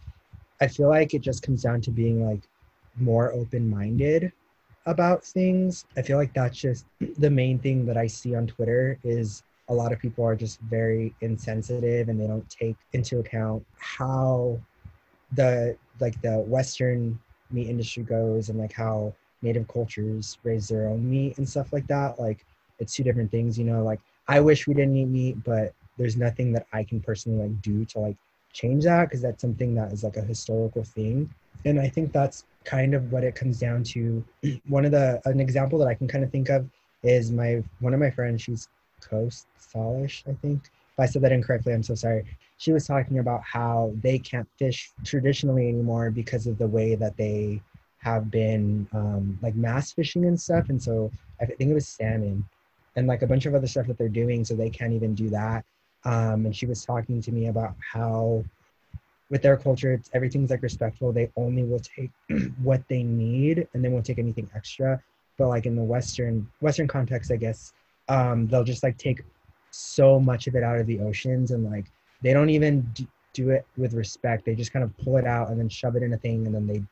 [0.60, 2.42] I feel like it just comes down to being like
[2.96, 4.30] more open-minded
[4.86, 5.84] about things.
[5.96, 6.84] I feel like that's just
[7.18, 10.60] the main thing that I see on Twitter is a lot of people are just
[10.60, 14.58] very insensitive and they don't take into account how
[15.32, 17.18] the like the western
[17.50, 21.86] meat industry goes and like how native cultures raise their own meat and stuff like
[21.86, 22.18] that.
[22.20, 22.44] Like
[22.78, 26.16] it's two different things you know like i wish we didn't eat meat but there's
[26.16, 28.16] nothing that i can personally like do to like
[28.52, 31.32] change that because that's something that is like a historical thing.
[31.64, 34.24] And i think that's kind of what it comes down to.
[34.68, 36.68] One of the an example that i can kind of think of
[37.02, 38.68] is my one of my friends she's
[39.08, 40.62] Coast Salish, I think.
[40.64, 42.24] If I said that incorrectly, I'm so sorry.
[42.58, 47.16] She was talking about how they can't fish traditionally anymore because of the way that
[47.16, 47.60] they
[47.98, 50.68] have been um, like mass fishing and stuff.
[50.68, 51.10] And so
[51.40, 52.44] I think it was salmon
[52.96, 54.44] and like a bunch of other stuff that they're doing.
[54.44, 55.64] So they can't even do that.
[56.04, 58.44] Um, and she was talking to me about how
[59.30, 61.12] with their culture, it's everything's like respectful.
[61.12, 62.10] They only will take
[62.62, 65.02] what they need and they won't take anything extra.
[65.38, 67.72] But like in the Western Western context, I guess,
[68.08, 69.22] um, they'll just like take
[69.70, 71.86] so much of it out of the oceans and like
[72.22, 72.92] they don't even
[73.32, 74.44] do it with respect.
[74.44, 76.54] They just kind of pull it out and then shove it in a thing and
[76.54, 76.82] then they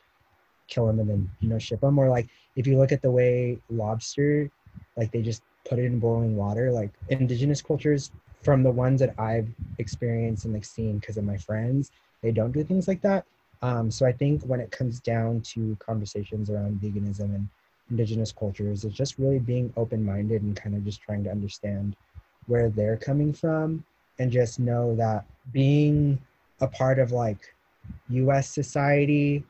[0.68, 1.99] kill them and then you know ship them.
[1.99, 4.51] Or like if you look at the way lobster,
[4.96, 6.73] like they just put it in boiling water.
[6.73, 8.11] Like indigenous cultures,
[8.42, 11.90] from the ones that I've experienced and like seen because of my friends,
[12.23, 13.25] they don't do things like that.
[13.62, 17.49] Um, so I think when it comes down to conversations around veganism and
[17.90, 21.96] indigenous cultures, is just really being open-minded and kind of just trying to understand
[22.46, 23.85] where they're coming from
[24.18, 26.18] and just know that being
[26.61, 27.55] a part of like
[28.11, 29.44] US society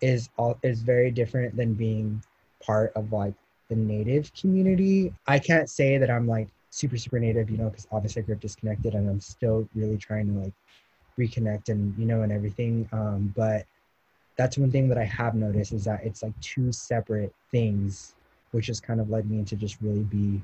[0.00, 2.22] is all is very different than being
[2.64, 3.34] part of like
[3.68, 5.12] the native community.
[5.26, 8.34] I can't say that I'm like super super native, you know, because obviously I grew
[8.34, 10.52] up disconnected and I'm still really trying to like
[11.18, 12.88] reconnect and you know and everything.
[12.92, 13.66] Um, but
[14.36, 18.14] that's one thing that I have noticed is that it's like two separate things,
[18.52, 20.42] which has kind of led me to just really be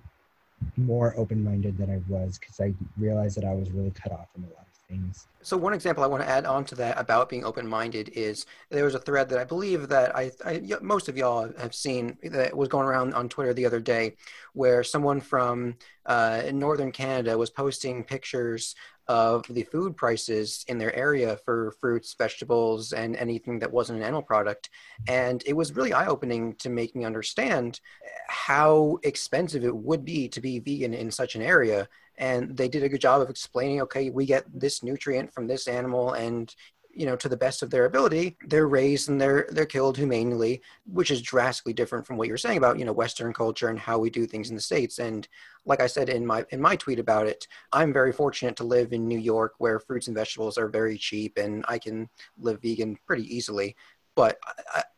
[0.77, 4.27] more open minded than I was because I realized that I was really cut off
[4.33, 5.29] from a lot of things.
[5.43, 8.85] So one example I want to add on to that about being open-minded is there
[8.85, 12.57] was a thread that I believe that I, I most of y'all have seen that
[12.57, 14.17] was going around on Twitter the other day,
[14.53, 18.75] where someone from uh, northern Canada was posting pictures
[19.09, 24.05] of the food prices in their area for fruits, vegetables, and anything that wasn't an
[24.05, 24.71] animal product.
[25.07, 27.81] And it was really eye opening to make me understand
[28.29, 32.83] how expensive it would be to be vegan in such an area and they did
[32.83, 36.55] a good job of explaining okay we get this nutrient from this animal and
[36.99, 40.61] you know to the best of their ability they're raised and they're they're killed humanely
[40.87, 43.99] which is drastically different from what you're saying about you know western culture and how
[43.99, 45.29] we do things in the states and
[45.65, 48.93] like i said in my in my tweet about it i'm very fortunate to live
[48.93, 52.09] in new york where fruits and vegetables are very cheap and i can
[52.39, 53.77] live vegan pretty easily
[54.17, 54.39] but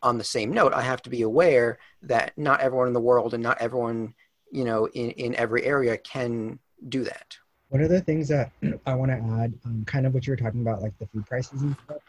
[0.01, 3.33] on the same note i have to be aware that not everyone in the world
[3.33, 4.13] and not everyone
[4.51, 6.59] you know in in every area can
[6.89, 7.37] do that.
[7.71, 8.51] One of the things that
[8.85, 11.25] I want to add, um, kind of what you were talking about, like the food
[11.25, 12.01] prices and stuff.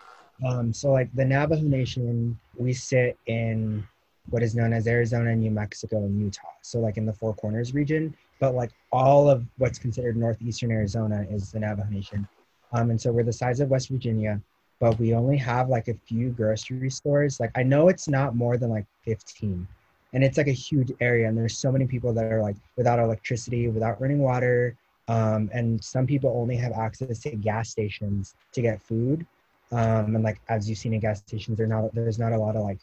[0.44, 3.87] Um, so, like the Navajo Nation, we sit in
[4.31, 6.42] what is known as Arizona, New Mexico, and Utah.
[6.62, 11.25] So, like in the Four Corners region, but like all of what's considered northeastern Arizona
[11.31, 12.27] is the Navajo Nation.
[12.72, 14.40] Um, and so we're the size of West Virginia,
[14.81, 17.38] but we only have like a few grocery stores.
[17.38, 19.64] Like I know it's not more than like 15,
[20.12, 22.98] and it's like a huge area and there's so many people that are like without
[22.98, 24.77] electricity without running water
[25.09, 29.27] um, and some people only have access to gas stations to get food.
[29.73, 32.57] Um, and like as you've seen in gas stations there's not there's not a lot
[32.57, 32.79] of like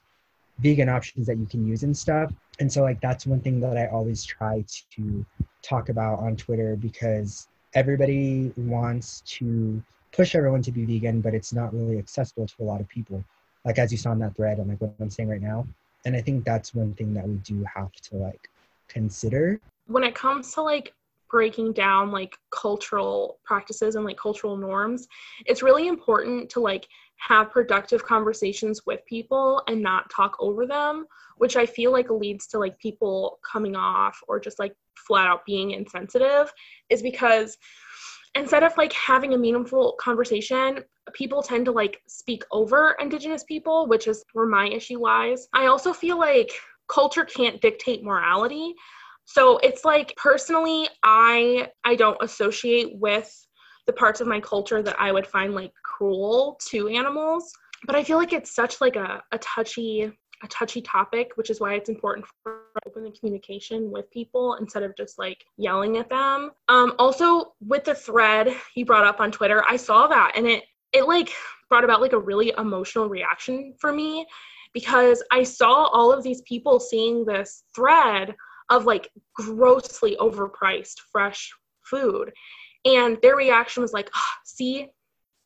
[0.58, 2.34] vegan options that you can use and stuff.
[2.60, 5.26] And so like that's one thing that i always try to
[5.62, 11.54] talk about on twitter because everybody wants to push everyone to be vegan but it's
[11.54, 13.24] not really accessible to a lot of people.
[13.66, 15.68] Like as you saw in that thread and like what i'm saying right now.
[16.06, 18.50] And i think that's one thing that we do have to like
[18.88, 19.60] consider.
[19.88, 20.94] When it comes to like
[21.30, 25.08] breaking down like cultural practices and like cultural norms
[25.46, 26.88] it's really important to like
[27.18, 31.06] have productive conversations with people and not talk over them
[31.38, 35.46] which i feel like leads to like people coming off or just like flat out
[35.46, 36.52] being insensitive
[36.90, 37.58] is because
[38.36, 43.88] instead of like having a meaningful conversation people tend to like speak over indigenous people
[43.88, 45.48] which is where my issue lies.
[45.54, 46.52] I also feel like
[46.88, 48.74] culture can't dictate morality
[49.30, 53.46] so it's like personally i i don't associate with
[53.88, 57.52] the parts of my culture that i would find like cruel to animals
[57.86, 60.12] but i feel like it's such like a, a touchy
[60.44, 64.84] a touchy topic, which is why it's important for open the communication with people instead
[64.84, 66.52] of just like yelling at them.
[66.70, 70.64] Um, also, with the thread you brought up on Twitter, I saw that and it
[70.94, 71.32] it like
[71.70, 74.26] brought about like a really emotional reaction for me
[74.74, 78.36] because I saw all of these people seeing this thread
[78.70, 81.52] of like grossly overpriced fresh
[81.84, 82.32] food.
[82.86, 84.88] And their reaction was like, oh, see,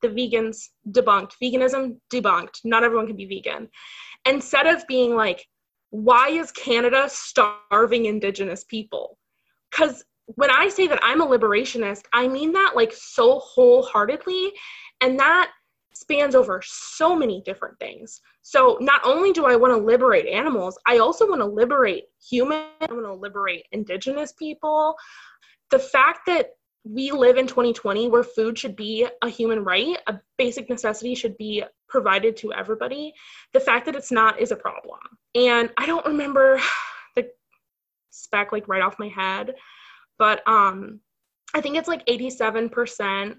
[0.02, 1.34] the vegans debunked.
[1.42, 2.60] Veganism debunked.
[2.64, 3.70] Not everyone can be vegan
[4.26, 5.46] instead of being like,
[5.90, 9.18] why is Canada starving Indigenous people?
[9.70, 14.54] Because when I say that I'm a liberationist, I mean that like so wholeheartedly.
[15.02, 15.52] And that
[16.04, 18.20] spans over so many different things.
[18.42, 22.68] So not only do I want to liberate animals, I also want to liberate humans,
[22.82, 24.96] I want to liberate indigenous people.
[25.72, 26.50] The fact that
[26.84, 31.38] we live in 2020 where food should be a human right, a basic necessity should
[31.38, 33.13] be provided to everybody.
[33.54, 35.00] The fact that it's not is a problem.
[35.36, 36.60] And I don't remember
[37.16, 37.30] the
[38.10, 39.56] spec like right off my head,
[40.20, 41.00] but um
[41.56, 43.36] I think it's like 87%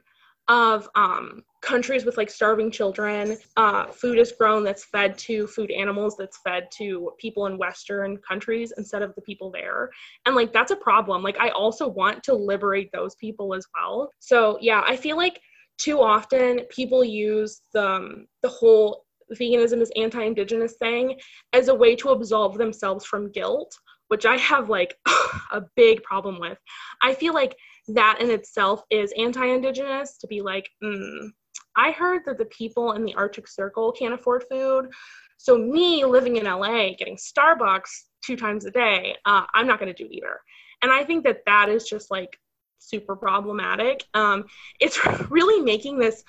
[0.49, 5.71] of um countries with like starving children uh, food is grown that's fed to food
[5.71, 9.89] animals that's fed to people in western countries instead of the people there.
[10.27, 11.23] And like that's a problem.
[11.23, 14.11] Like i also want to liberate those people as well.
[14.19, 15.41] So yeah i feel like
[15.79, 21.19] too often people use the um, the whole veganism is anti-indigenous thing
[21.55, 23.75] as a way to absolve themselves from guilt
[24.09, 24.97] which i have like
[25.53, 26.59] a big problem with.
[27.03, 27.57] I feel like
[27.89, 31.29] that in itself is anti-indigenous to be like mm,
[31.77, 34.89] i heard that the people in the arctic circle can't afford food.
[35.37, 37.91] So me living in la getting starbucks
[38.25, 40.41] two times a day uh, i'm not going to do either.
[40.83, 42.39] And i think that that is just like
[42.79, 44.05] super problematic.
[44.15, 44.45] Um,
[44.81, 44.99] it's
[45.31, 46.23] really making this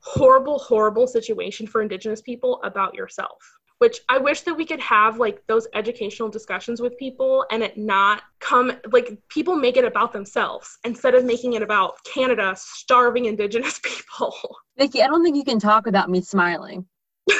[0.00, 3.38] horrible, horrible situation for Indigenous people about yourself.
[3.80, 7.76] Which I wish that we could have like those educational discussions with people and it
[7.78, 13.24] not come like people make it about themselves instead of making it about Canada starving
[13.24, 14.34] Indigenous people.
[14.76, 16.86] Vicky, I don't think you can talk without me smiling.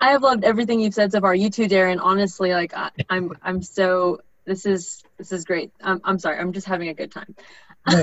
[0.00, 1.34] I have loved everything you've said so far.
[1.34, 1.98] You too, Darren.
[2.00, 4.20] Honestly, like I, I'm, I'm so.
[4.48, 5.70] This is this is great.
[5.82, 6.38] I'm, I'm sorry.
[6.38, 7.36] I'm just having a good time.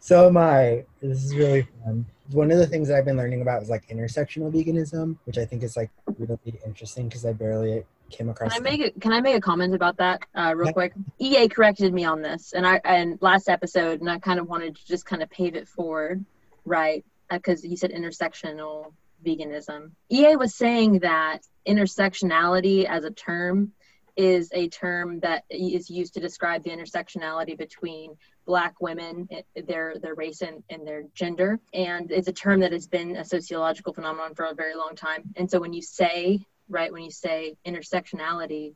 [0.00, 0.86] so am I.
[1.02, 2.06] This is really fun.
[2.30, 5.62] One of the things I've been learning about is like intersectional veganism, which I think
[5.62, 8.54] is like really interesting because I barely came across.
[8.54, 10.72] Can I make a, Can I make a comment about that uh, real yeah.
[10.72, 10.92] quick?
[11.18, 14.76] EA corrected me on this, and I and last episode, and I kind of wanted
[14.76, 16.24] to just kind of pave it forward,
[16.64, 17.04] right?
[17.30, 19.90] Because uh, he said intersectional veganism.
[20.10, 23.72] EA was saying that intersectionality as a term
[24.16, 29.28] is a term that is used to describe the intersectionality between black women
[29.66, 31.58] their their race and, and their gender.
[31.72, 35.22] And it's a term that has been a sociological phenomenon for a very long time.
[35.36, 38.74] And so when you say right when you say intersectionality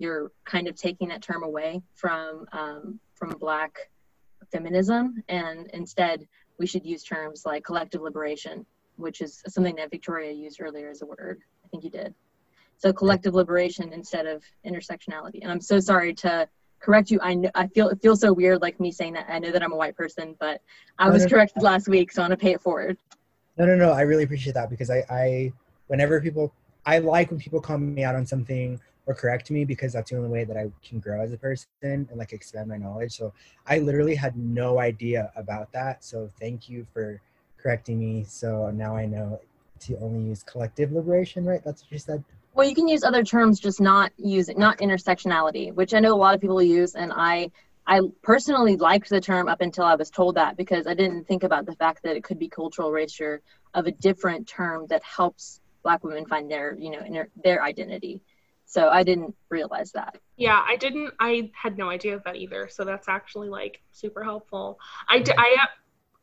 [0.00, 3.90] you're kind of taking that term away from um, from black
[4.52, 5.22] feminism.
[5.28, 6.26] And instead
[6.58, 8.64] we should use terms like collective liberation
[8.96, 11.40] which is something that victoria used earlier as a word.
[11.64, 12.14] I think you did
[12.78, 16.48] so collective liberation instead of intersectionality and i'm so sorry to
[16.80, 17.18] correct you.
[17.22, 19.26] I know, I feel it feels so weird, like me saying that.
[19.28, 20.60] I know that I'm a white person, but
[20.98, 21.68] I was no, no, corrected no.
[21.68, 22.96] last week, so I'm gonna pay it forward.
[23.56, 23.92] No, no, no.
[23.92, 25.52] I really appreciate that because I, I,
[25.88, 26.52] whenever people,
[26.86, 30.16] I like when people call me out on something or correct me because that's the
[30.16, 33.16] only way that I can grow as a person and like expand my knowledge.
[33.16, 33.32] So
[33.66, 36.04] I literally had no idea about that.
[36.04, 37.20] So thank you for
[37.56, 38.24] correcting me.
[38.24, 39.40] So now I know
[39.80, 41.62] to only use collective liberation, right?
[41.64, 42.22] That's what you said.
[42.58, 46.18] Well, you can use other terms, just not using not intersectionality, which I know a
[46.18, 47.52] lot of people use, and I
[47.86, 51.44] I personally liked the term up until I was told that because I didn't think
[51.44, 53.42] about the fact that it could be cultural erasure
[53.74, 58.22] of a different term that helps Black women find their you know their, their identity.
[58.64, 60.18] So I didn't realize that.
[60.36, 61.14] Yeah, I didn't.
[61.20, 62.68] I had no idea of that either.
[62.68, 64.80] So that's actually like super helpful.
[65.08, 65.68] I, I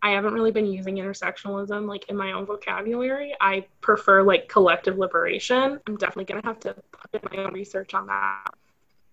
[0.05, 3.33] I haven't really been using intersectionalism like in my own vocabulary.
[3.41, 5.79] I prefer like collective liberation.
[5.87, 6.75] I'm definitely gonna have to
[7.11, 8.53] put my own research on that.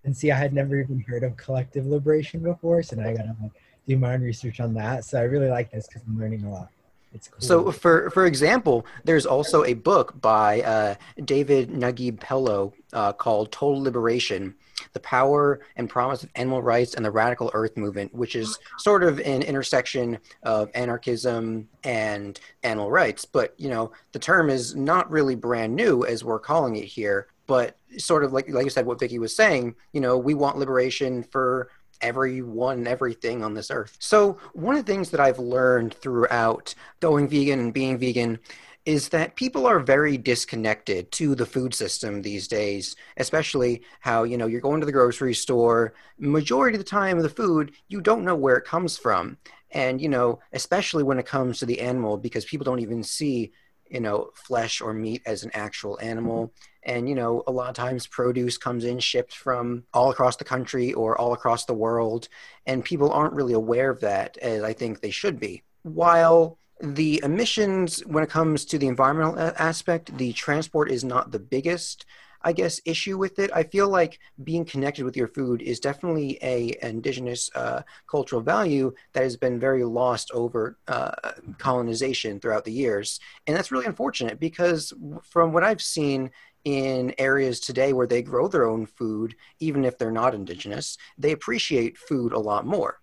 [0.05, 3.35] And see, I had never even heard of collective liberation before, so now I gotta
[3.40, 3.52] like,
[3.88, 5.07] do my own research on that.
[5.07, 6.68] So I really like this because I'm learning a lot.
[7.12, 7.40] Cool.
[7.40, 10.94] So, for for example, there's also a book by uh,
[11.25, 14.55] David Naguib Pellow uh, called "Total Liberation:
[14.92, 19.03] the power and promise of animal rights and the radical earth movement, which is sort
[19.03, 23.25] of an intersection of anarchism and animal rights.
[23.25, 27.29] But, you know, the term is not really brand new as we're calling it here,
[27.46, 30.59] but sort of like, like you said, what Vicky was saying, you know, we want
[30.59, 31.70] liberation for
[32.03, 33.97] everyone everything on this earth.
[33.99, 38.38] So, one of the things that I've learned throughout going vegan and being vegan
[38.85, 44.37] is that people are very disconnected to the food system these days especially how you
[44.37, 45.95] know you're going to the grocery store.
[46.19, 49.38] Majority of the time of the food you don't know where it comes from.
[49.71, 53.53] And you know especially when it comes to the animal because people don't even see
[53.88, 56.53] you know flesh or meat as an actual animal
[56.85, 60.45] and you know a lot of times produce comes in shipped from all across the
[60.45, 62.29] country or all across the world
[62.66, 65.62] and people aren't really aware of that as i think they should be.
[65.83, 71.38] While the emissions when it comes to the environmental aspect the transport is not the
[71.38, 72.05] biggest
[72.45, 73.51] i guess issue with it.
[73.55, 78.93] I feel like being connected with your food is definitely a indigenous uh, cultural value
[79.12, 81.12] that has been very lost over uh,
[81.59, 83.20] colonization throughout the years.
[83.47, 86.30] And that's really unfortunate because from what i've seen
[86.65, 91.33] in areas today where they grow their own food even if they're not indigenous they
[91.33, 92.99] appreciate food a lot more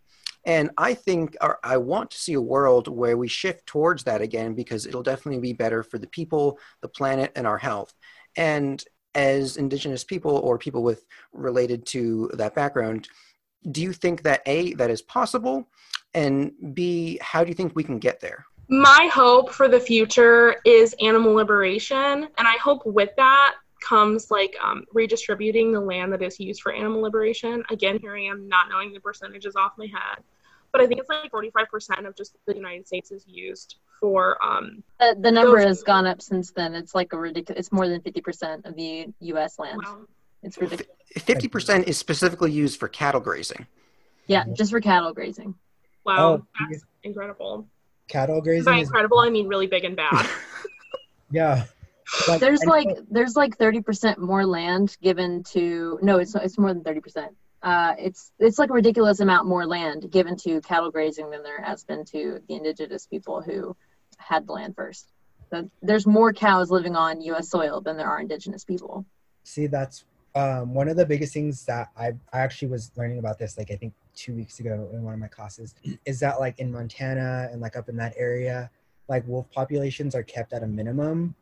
[0.46, 4.22] and I think, or I want to see a world where we shift towards that
[4.22, 7.94] again because it'll definitely be better for the people, the planet, and our health.
[8.36, 8.84] And
[9.16, 13.10] as Indigenous people or people with related to that background,
[13.70, 15.70] do you think that A, that is possible?
[16.14, 18.46] And B, how do you think we can get there?
[18.70, 24.56] My hope for the future is animal liberation, and I hope with that comes like
[24.64, 27.64] um, redistributing the land that is used for animal liberation.
[27.72, 30.24] Again, here I am not knowing the percentages off my head,
[30.72, 34.38] but I think it's like 45% of just the United States is used for.
[34.46, 36.76] Um, the, the number has gone up since then.
[36.76, 37.60] It's like a ridiculous.
[37.60, 39.58] It's more than 50% of the U.S.
[39.58, 39.82] land.
[39.84, 40.02] Wow.
[40.44, 40.96] It's ridiculous.
[41.16, 43.66] 50% is specifically used for cattle grazing.
[44.28, 45.56] Yeah, just for cattle grazing.
[46.06, 47.68] Wow, oh, that's incredible.
[48.10, 48.66] Cattle grazing.
[48.66, 50.28] By incredible, I mean really big and bad.
[51.32, 51.66] yeah.
[52.28, 56.84] But there's like there's like 30% more land given to no it's it's more than
[56.84, 57.30] 30%
[57.62, 61.62] uh, it's it's like a ridiculous amount more land given to cattle grazing than there
[61.62, 63.76] has been to the indigenous people who
[64.18, 65.08] had the land first.
[65.52, 67.50] So there's more cows living on U.S.
[67.50, 69.06] soil than there are indigenous people.
[69.44, 70.06] See, that's
[70.36, 73.72] um, one of the biggest things that I, I actually was learning about this, like
[73.72, 77.50] I think two weeks ago in one of my classes, is that like in Montana
[77.52, 78.70] and like up in that area,
[79.08, 81.36] like wolf populations are kept at a minimum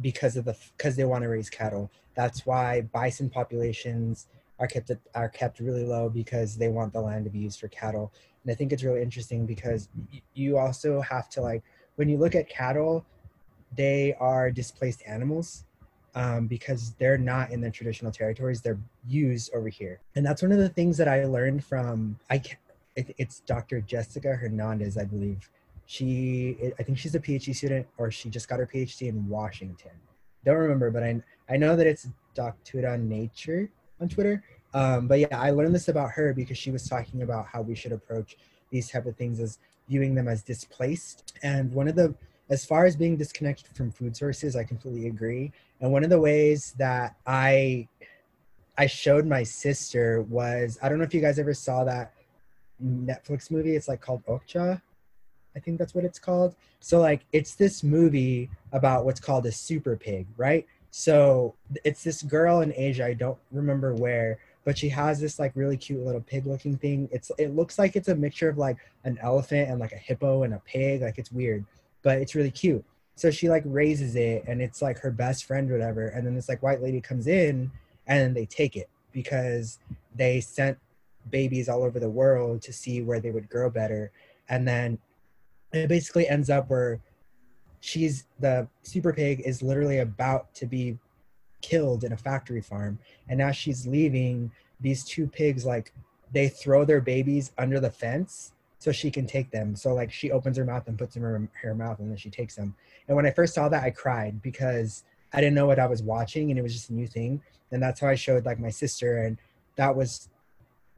[0.00, 1.90] because of the because they want to raise cattle.
[2.14, 4.28] That's why bison populations
[4.58, 7.68] are kept are kept really low because they want the land to be used for
[7.68, 8.12] cattle.
[8.42, 9.88] And I think it's really interesting because
[10.34, 11.62] you also have to like
[11.96, 13.04] when you look at cattle,
[13.76, 15.64] they are displaced animals
[16.14, 18.60] um, because they're not in the traditional territories.
[18.60, 22.38] They're used over here, and that's one of the things that I learned from I.
[22.38, 22.56] can
[22.96, 23.80] It's Dr.
[23.80, 25.50] Jessica Hernandez, I believe.
[25.86, 29.90] She, I think she's a PhD student, or she just got her PhD in Washington.
[30.44, 33.68] Don't remember, but I I know that it's Doctora Nature
[34.00, 34.42] on Twitter.
[34.72, 37.74] Um, but yeah, I learned this about her because she was talking about how we
[37.74, 38.36] should approach
[38.70, 39.58] these type of things as
[39.88, 41.32] viewing them as displaced.
[41.42, 42.14] And one of the,
[42.50, 45.52] as far as being disconnected from food sources, I completely agree.
[45.80, 47.88] And one of the ways that I,
[48.76, 52.12] I showed my sister was, I don't know if you guys ever saw that
[52.82, 53.76] Netflix movie.
[53.76, 54.80] It's like called Okja.
[55.56, 56.54] I think that's what it's called.
[56.80, 60.66] So like it's this movie about what's called a super pig, right?
[60.90, 65.52] So it's this girl in Asia, I don't remember where, but she has this like
[65.54, 67.08] really cute little pig looking thing.
[67.12, 70.42] It's it looks like it's a mixture of like an elephant and like a hippo
[70.42, 71.02] and a pig.
[71.02, 71.64] Like it's weird,
[72.04, 72.84] but it's really cute.
[73.16, 76.08] So she like raises it and it's like her best friend, whatever.
[76.08, 77.72] And then this like white lady comes in
[78.06, 79.78] and they take it because
[80.14, 80.78] they sent
[81.30, 84.12] babies all over the world to see where they would grow better.
[84.48, 84.98] And then
[85.72, 87.00] it basically ends up where
[87.80, 90.98] she's the super pig is literally about to be
[91.60, 92.98] killed in a factory farm
[93.28, 94.50] and as she's leaving
[94.80, 95.92] these two pigs like
[96.32, 98.53] they throw their babies under the fence
[98.84, 99.74] so she can take them.
[99.74, 102.18] So like she opens her mouth and puts them in her, her mouth and then
[102.18, 102.76] she takes them.
[103.08, 106.02] And when i first saw that i cried because i didn't know what i was
[106.02, 107.40] watching and it was just a new thing.
[107.72, 109.38] And that's how i showed like my sister and
[109.76, 110.28] that was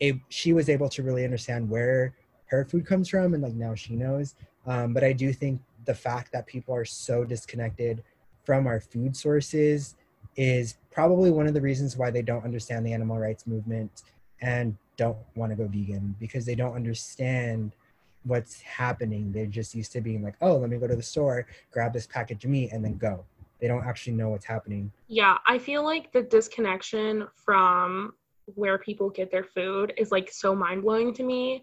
[0.01, 2.13] it she was able to really understand where
[2.47, 4.35] her food comes from and like now she knows.
[4.67, 8.03] Um, but i do think the fact that people are so disconnected
[8.43, 9.95] from our food sources
[10.35, 14.03] is probably one of the reasons why they don't understand the animal rights movement
[14.41, 17.73] and don't want to go vegan because they don't understand
[18.25, 19.33] what's happening.
[19.33, 22.07] They're just used to being like, oh, let me go to the store, grab this
[22.07, 23.25] package of meat, and then go.
[23.61, 24.93] They don't actually know what's happening.
[25.09, 28.15] Yeah, I feel like the disconnection from
[28.55, 31.63] where people get their food is like so mind blowing to me.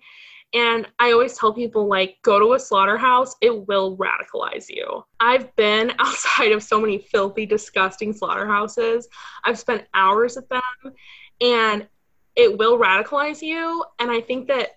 [0.56, 5.04] And I always tell people, like, go to a slaughterhouse, it will radicalize you.
[5.20, 9.08] I've been outside of so many filthy, disgusting slaughterhouses.
[9.44, 10.62] I've spent hours at them,
[11.42, 11.88] and
[12.36, 13.84] it will radicalize you.
[14.00, 14.72] And I think that.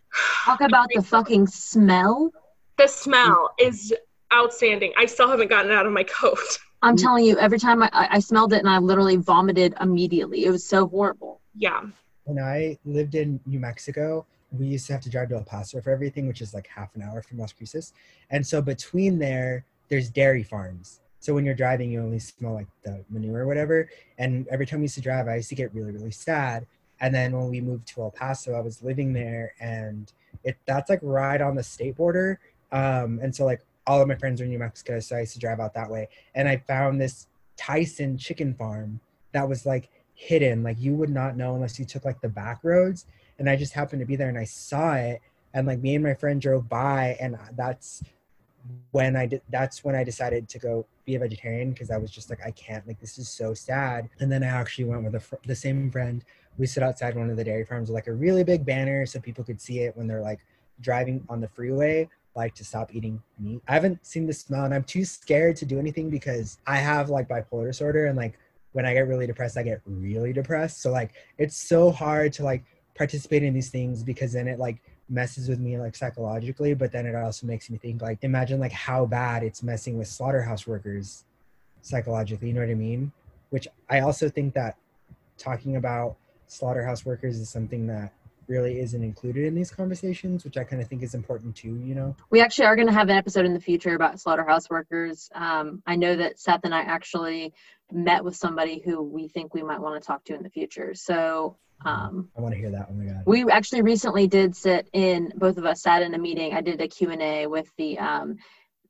[0.45, 2.31] Talk about the fucking smell.
[2.79, 3.93] The smell is
[4.33, 4.93] outstanding.
[4.97, 6.39] I still haven't gotten it out of my coat.
[6.83, 10.45] I'm telling you, every time I, I smelled it and I literally vomited immediately.
[10.45, 11.41] It was so horrible.
[11.57, 11.83] Yeah.
[12.25, 15.81] When I lived in New Mexico, we used to have to drive to El Paso
[15.81, 17.93] for everything, which is like half an hour from Las Cruces.
[18.31, 21.01] And so between there, there's dairy farms.
[21.21, 23.89] So when you're driving, you only smell like the manure or whatever.
[24.19, 26.67] And every time we used to drive, I used to get really, really sad.
[27.01, 30.12] And then when we moved to El Paso, I was living there, and
[30.44, 32.40] it that's like right on the state border.
[32.72, 35.34] Um, and so like all of my friends are in New Mexico, so I used
[35.34, 36.09] to drive out that way.
[36.34, 39.01] And I found this Tyson chicken farm
[39.32, 42.61] that was like hidden, like you would not know unless you took like the back
[42.62, 43.07] roads
[43.38, 45.20] and I just happened to be there and I saw it
[45.55, 48.03] and like me and my friend drove by and that's
[48.90, 52.11] when I did that's when I decided to go be a vegetarian because I was
[52.11, 54.11] just like I can't like this is so sad.
[54.21, 56.23] And then I actually went with fr- the same friend.
[56.59, 59.21] We sit outside one of the dairy farms with like a really big banner so
[59.21, 60.41] people could see it when they're like
[60.81, 63.63] driving on the freeway like to stop eating meat.
[63.67, 67.09] I haven't seen the smell and I'm too scared to do anything because I have
[67.09, 68.39] like bipolar disorder and like
[68.73, 70.83] when I get really depressed I get really depressed.
[70.83, 74.83] So like it's so hard to like participate in these things because then it like
[75.09, 78.73] messes with me like psychologically but then it also makes me think like imagine like
[78.73, 81.25] how bad it's messing with slaughterhouse workers
[81.83, 83.13] psychologically you know what i mean
[83.51, 84.77] which i also think that
[85.39, 86.17] talking about
[86.49, 88.13] slaughterhouse workers is something that
[88.49, 91.95] really isn't included in these conversations, which I kind of think is important too, you
[91.95, 92.15] know?
[92.31, 95.31] We actually are going to have an episode in the future about slaughterhouse workers.
[95.35, 97.55] Um, I know that Seth and I actually
[97.91, 100.95] met with somebody who we think we might want to talk to in the future.
[100.95, 102.89] So um, I want to hear that.
[102.91, 103.22] Oh my God.
[103.27, 106.55] We actually recently did sit in, both of us sat in a meeting.
[106.55, 108.37] I did a Q&A with the, um,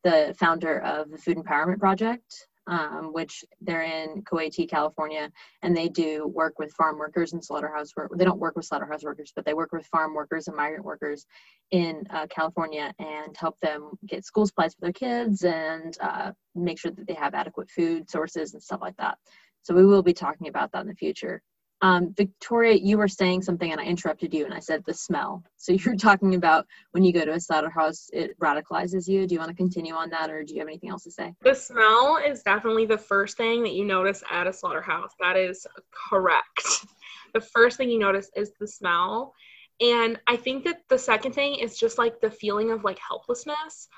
[0.04, 5.30] the founder of the Food Empowerment Project um, which they're in Cotati, California,
[5.62, 8.10] and they do work with farm workers and slaughterhouse work.
[8.16, 11.26] They don't work with slaughterhouse workers, but they work with farm workers and migrant workers
[11.70, 16.78] in uh, California and help them get school supplies for their kids and uh, make
[16.78, 19.18] sure that they have adequate food sources and stuff like that.
[19.62, 21.42] So we will be talking about that in the future.
[21.82, 25.42] Um, Victoria, you were saying something and I interrupted you and I said the smell.
[25.56, 29.26] So you're talking about when you go to a slaughterhouse, it radicalizes you.
[29.26, 31.34] Do you want to continue on that or do you have anything else to say?
[31.42, 35.12] The smell is definitely the first thing that you notice at a slaughterhouse.
[35.20, 35.66] That is
[36.08, 36.86] correct.
[37.34, 39.34] the first thing you notice is the smell.
[39.80, 43.88] And I think that the second thing is just like the feeling of like helplessness.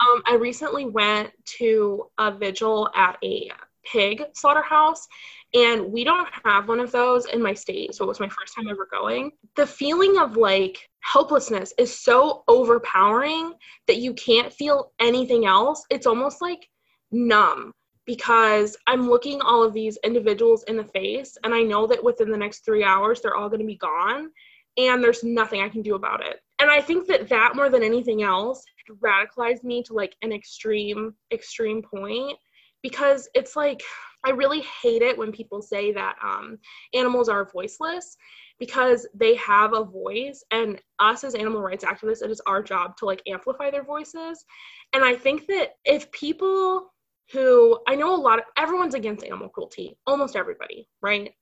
[0.00, 3.50] Um, I recently went to a vigil at a
[3.90, 5.06] pig slaughterhouse
[5.54, 8.54] and we don't have one of those in my state so it was my first
[8.54, 9.30] time ever going.
[9.56, 13.54] The feeling of like helplessness is so overpowering
[13.86, 15.84] that you can't feel anything else.
[15.90, 16.68] It's almost like
[17.12, 17.72] numb
[18.06, 22.30] because i'm looking all of these individuals in the face and i know that within
[22.30, 24.30] the next 3 hours they're all going to be gone
[24.76, 26.40] and there's nothing i can do about it.
[26.58, 28.64] And i think that that more than anything else
[29.02, 32.36] radicalized me to like an extreme extreme point
[32.84, 33.82] because it's like
[34.26, 36.58] I really hate it when people say that um,
[36.94, 38.16] animals are voiceless
[38.58, 42.96] because they have a voice and us as animal rights activists it is our job
[42.98, 44.44] to like amplify their voices.
[44.92, 46.92] And i think that if people
[47.32, 51.32] who i know a lot of everyone's against animal cruelty almost everybody right?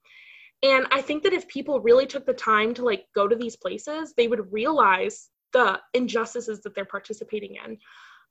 [0.62, 3.56] And i think that if people really took the time to like go to these
[3.56, 7.76] places they would realize the injustices that they're participating in.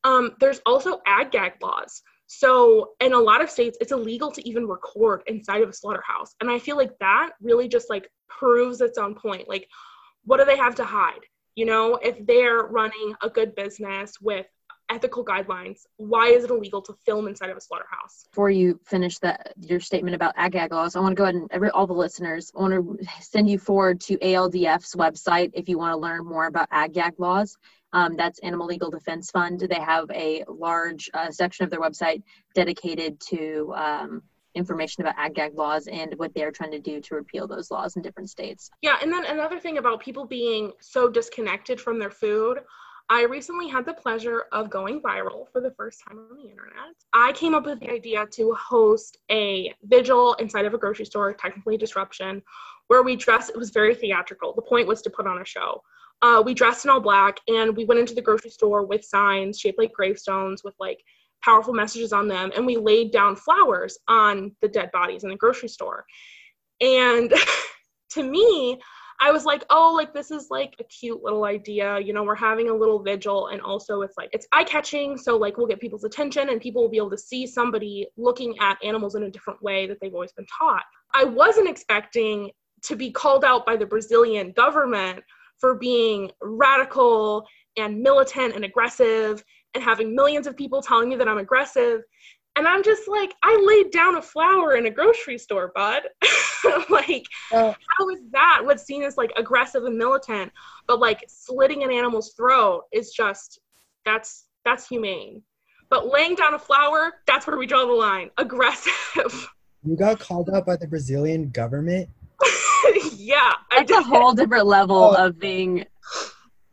[0.03, 2.01] Um, there's also ag gag laws
[2.34, 6.34] so, in a lot of states, it's illegal to even record inside of a slaughterhouse.
[6.39, 9.49] And I feel like that really just like proves its own point.
[9.49, 9.67] Like,
[10.23, 11.19] what do they have to hide?
[11.55, 14.45] You know, if they're running a good business with
[14.89, 18.23] ethical guidelines, why is it illegal to film inside of a slaughterhouse?
[18.32, 21.36] Before you finish that your statement about ag gag laws, I want to go ahead
[21.36, 25.67] and every, all the listeners, I want to send you forward to ALDF's website if
[25.67, 27.57] you want to learn more about ag gag laws.
[27.93, 29.59] Um, that's Animal Legal Defense Fund.
[29.59, 32.23] They have a large uh, section of their website
[32.55, 34.21] dedicated to um,
[34.55, 37.95] information about ag gag laws and what they're trying to do to repeal those laws
[37.95, 38.69] in different states.
[38.81, 42.59] Yeah, and then another thing about people being so disconnected from their food.
[43.09, 46.95] I recently had the pleasure of going viral for the first time on the internet.
[47.11, 51.33] I came up with the idea to host a vigil inside of a grocery store,
[51.33, 52.41] technically disruption,
[52.87, 54.53] where we dressed, It was very theatrical.
[54.53, 55.81] The point was to put on a show
[56.22, 59.59] uh, we dressed in all black and we went into the grocery store with signs
[59.59, 60.99] shaped like gravestones with like
[61.43, 65.36] powerful messages on them and we laid down flowers on the dead bodies in the
[65.36, 66.05] grocery store.
[66.80, 67.34] And
[68.11, 68.78] to me
[69.22, 71.99] i was like oh like this is like a cute little idea.
[71.99, 75.38] You know we're having a little vigil and also it's like it's eye catching so
[75.38, 78.78] like we'll get people's attention and people will be able to see somebody looking at
[78.84, 80.84] animals in a different way that they've always been taught.
[81.13, 82.51] I wasn't expecting
[82.84, 85.24] to be called out by the brazilian government
[85.62, 87.47] for being radical
[87.78, 89.43] and militant and aggressive
[89.74, 92.01] and having millions of people telling me that I'm aggressive.
[92.57, 96.01] And I'm just like, I laid down a flower in a grocery store, bud.
[96.89, 100.51] like, uh, how is that what's seen as like aggressive and militant?
[100.88, 103.59] But like slitting an animal's throat is just,
[104.03, 105.43] that's, that's humane.
[105.89, 108.32] But laying down a flower, that's where we draw the line.
[108.38, 109.49] Aggressive.
[109.84, 112.09] You got called out by the Brazilian government
[113.22, 115.28] yeah, it's a whole different level oh.
[115.28, 115.86] of being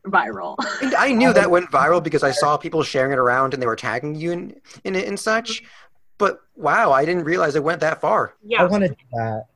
[0.06, 0.56] viral.
[0.82, 3.66] And I knew that went viral because I saw people sharing it around and they
[3.66, 5.62] were tagging you in, in it and such.
[6.16, 8.34] But wow, I didn't realize it went that far.
[8.44, 9.46] Yeah, I want to do that.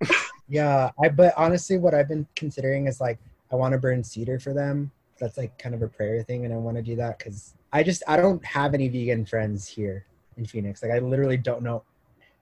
[0.48, 1.08] yeah, I.
[1.08, 3.18] But honestly, what I've been considering is like
[3.50, 4.92] I want to burn cedar for them.
[5.18, 7.82] That's like kind of a prayer thing, and I want to do that because I
[7.82, 10.04] just I don't have any vegan friends here
[10.36, 10.80] in Phoenix.
[10.80, 11.82] Like I literally don't know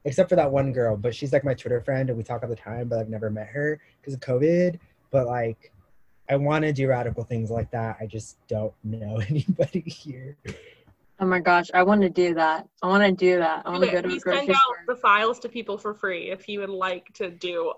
[0.05, 0.96] except for that one girl.
[0.96, 2.88] But she's like my Twitter friend, and we talk all the time.
[2.88, 4.78] But I've never met her because of COVID.
[5.11, 5.72] But like,
[6.28, 7.96] I want to do radical things like that.
[8.01, 10.36] I just don't know anybody here.
[11.22, 12.66] Oh my gosh, I want to do that.
[12.82, 13.62] I want to do that.
[13.66, 14.76] I want to go to we send out store.
[14.88, 17.74] the files to people for free if you would like to do.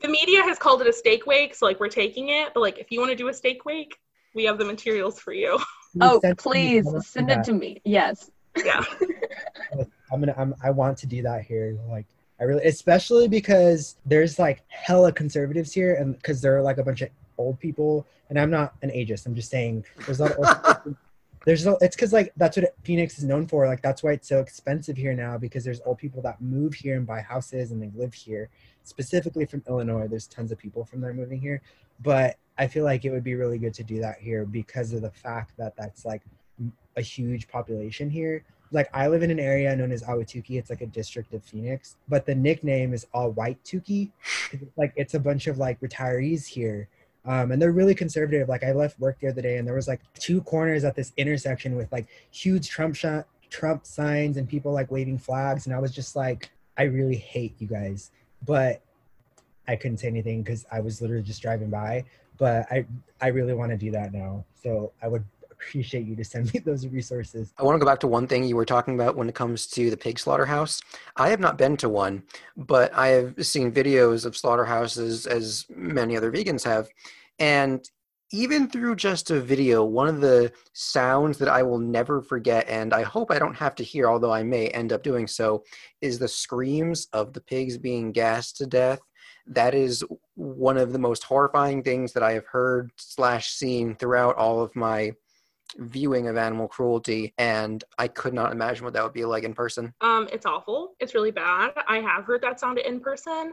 [0.00, 2.54] The media has called it a steak wake, so like we're taking it.
[2.54, 3.98] But like, if you want to do a steak wake,
[4.34, 5.58] we have the materials for you.
[6.00, 7.80] Oh, please send it to me.
[7.84, 8.30] Yes.
[8.62, 8.84] Yeah.
[10.12, 10.34] I'm gonna.
[10.36, 11.78] I'm, I want to do that here.
[11.88, 12.06] Like,
[12.40, 16.84] I really, especially because there's like hella conservatives here, and because there are like a
[16.84, 19.26] bunch of old people, and I'm not an ageist.
[19.26, 20.96] I'm just saying there's a lot of old
[21.46, 24.28] there's no it's because like that's what phoenix is known for like that's why it's
[24.28, 27.80] so expensive here now because there's old people that move here and buy houses and
[27.80, 28.50] they live here
[28.82, 31.62] specifically from illinois there's tons of people from there moving here
[32.02, 35.00] but i feel like it would be really good to do that here because of
[35.02, 36.22] the fact that that's like
[36.96, 40.80] a huge population here like i live in an area known as ahwatukee it's like
[40.80, 44.10] a district of phoenix but the nickname is all white Tuki.
[44.76, 46.88] like it's a bunch of like retirees here
[47.26, 48.48] um, and they're really conservative.
[48.48, 51.12] Like I left work the other day, and there was like two corners at this
[51.16, 55.80] intersection with like huge Trump shot, Trump signs and people like waving flags, and I
[55.80, 58.12] was just like, I really hate you guys,
[58.46, 58.80] but
[59.66, 62.04] I couldn't say anything because I was literally just driving by.
[62.38, 62.86] But I
[63.20, 65.24] I really want to do that now, so I would
[65.58, 67.52] appreciate you to send me those resources.
[67.58, 69.66] I want to go back to one thing you were talking about when it comes
[69.68, 70.80] to the pig slaughterhouse.
[71.16, 72.22] I have not been to one,
[72.56, 76.88] but I have seen videos of slaughterhouses as many other vegans have.
[77.38, 77.88] And
[78.32, 82.92] even through just a video, one of the sounds that I will never forget, and
[82.92, 85.62] I hope I don't have to hear, although I may end up doing so,
[86.00, 88.98] is the screams of the pigs being gassed to death.
[89.46, 90.04] That is
[90.34, 94.74] one of the most horrifying things that I have heard slash seen throughout all of
[94.74, 95.12] my
[95.78, 99.52] viewing of animal cruelty and i could not imagine what that would be like in
[99.52, 103.52] person um it's awful it's really bad i have heard that sound in person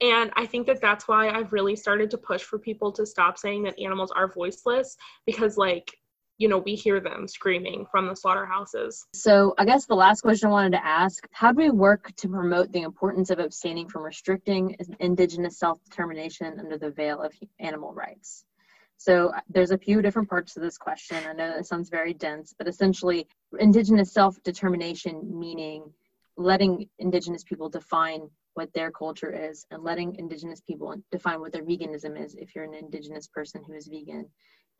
[0.00, 3.36] and I think that that's why I've really started to push for people to stop
[3.36, 4.96] saying that animals are voiceless
[5.26, 5.92] because, like,
[6.38, 9.04] you know, we hear them screaming from the slaughterhouses.
[9.12, 12.28] So, I guess the last question I wanted to ask how do we work to
[12.28, 17.92] promote the importance of abstaining from restricting Indigenous self determination under the veil of animal
[17.92, 18.44] rights?
[18.98, 21.18] So uh, there's a few different parts to this question.
[21.26, 23.26] I know that sounds very dense, but essentially,
[23.58, 25.84] indigenous self-determination meaning
[26.36, 31.64] letting indigenous people define what their culture is and letting indigenous people define what their
[31.64, 34.26] veganism is if you're an indigenous person who is vegan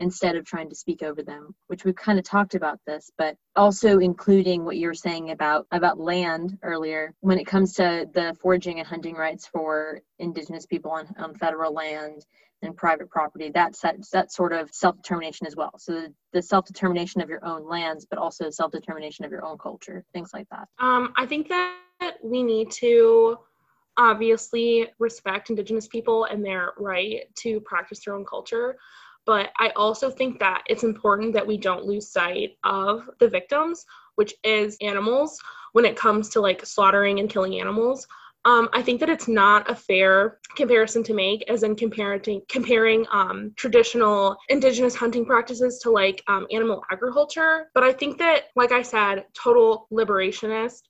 [0.01, 3.37] instead of trying to speak over them which we've kind of talked about this but
[3.57, 8.37] also including what you were saying about about land earlier when it comes to the
[8.41, 12.25] foraging and hunting rights for indigenous people on, on federal land
[12.63, 13.77] and private property that,
[14.13, 15.73] that sort of self-determination as well.
[15.79, 20.05] So the, the self-determination of your own lands but also self-determination of your own culture
[20.13, 20.69] things like that.
[20.79, 21.77] Um, i think that
[22.23, 23.39] we need to
[23.97, 28.77] obviously respect indigenous people and their right to practice their own culture.
[29.27, 33.85] But i also think that it's important that we don't lose sight of the victims
[34.15, 35.39] which is animals
[35.75, 38.07] when it comes to like slaughtering and killing animals
[38.45, 43.05] um, I think that it's not a fair comparison to make, as in comparing comparing
[43.13, 47.69] um, traditional indigenous hunting practices to like um, animal agriculture.
[47.75, 50.83] But I think that, like I said, total liberationist.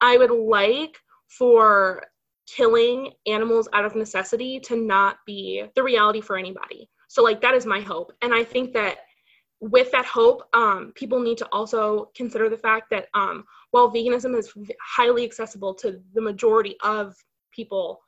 [0.00, 0.96] I would like
[1.28, 2.04] for
[2.46, 6.88] killing animals out of necessity to not be the reality for anybody.
[7.08, 8.12] So like that is my hope.
[8.22, 8.98] And I think that
[9.60, 14.36] with that hope, um, people need to also consider the fact that um, while veganism
[14.36, 17.14] is highly accessible to the majority of
[17.52, 18.00] people,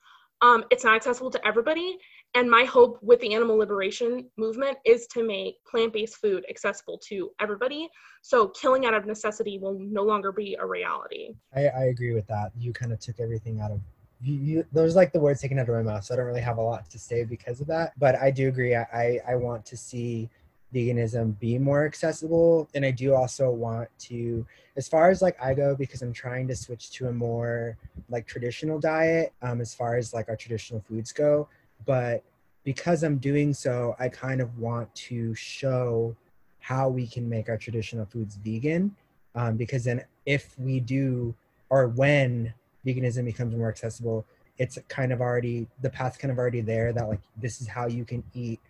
[0.42, 1.98] um, it's not accessible to everybody.
[2.34, 6.98] And my hope with the animal liberation movement is to make plant based food accessible
[7.08, 7.88] to everybody.
[8.22, 11.34] So killing out of necessity will no longer be a reality.
[11.54, 12.52] I, I agree with that.
[12.56, 13.80] You kind of took everything out of
[14.22, 16.42] you, you, those like the words taken out of my mouth, so I don't really
[16.42, 17.98] have a lot to say because of that.
[17.98, 18.76] But I do agree.
[18.76, 20.28] I, I want to see
[20.74, 24.46] veganism be more accessible, and I do also want to,
[24.76, 27.76] as far as like I go, because I'm trying to switch to a more
[28.08, 31.48] like traditional diet, um, as far as like our traditional foods go.
[31.86, 32.22] But
[32.64, 36.14] because I'm doing so, I kind of want to show
[36.60, 38.94] how we can make our traditional foods vegan,
[39.34, 41.34] um, because then if we do
[41.70, 42.52] or when
[42.86, 44.24] veganism becomes more accessible,
[44.58, 47.86] it's kind of already the path's kind of already there that like this is how
[47.86, 48.60] you can eat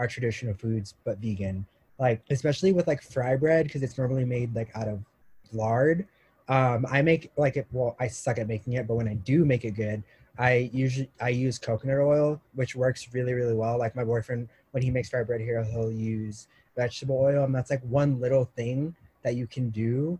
[0.00, 1.66] our traditional foods but vegan.
[1.98, 5.04] Like especially with like fry bread because it's normally made like out of
[5.52, 6.06] lard.
[6.48, 7.66] Um, I make like it.
[7.70, 10.02] Well, I suck at making it, but when I do make it good,
[10.38, 13.78] I usually I use coconut oil, which works really really well.
[13.78, 17.70] Like my boyfriend, when he makes fry bread here, he'll use vegetable oil, and that's
[17.70, 20.18] like one little thing that you can do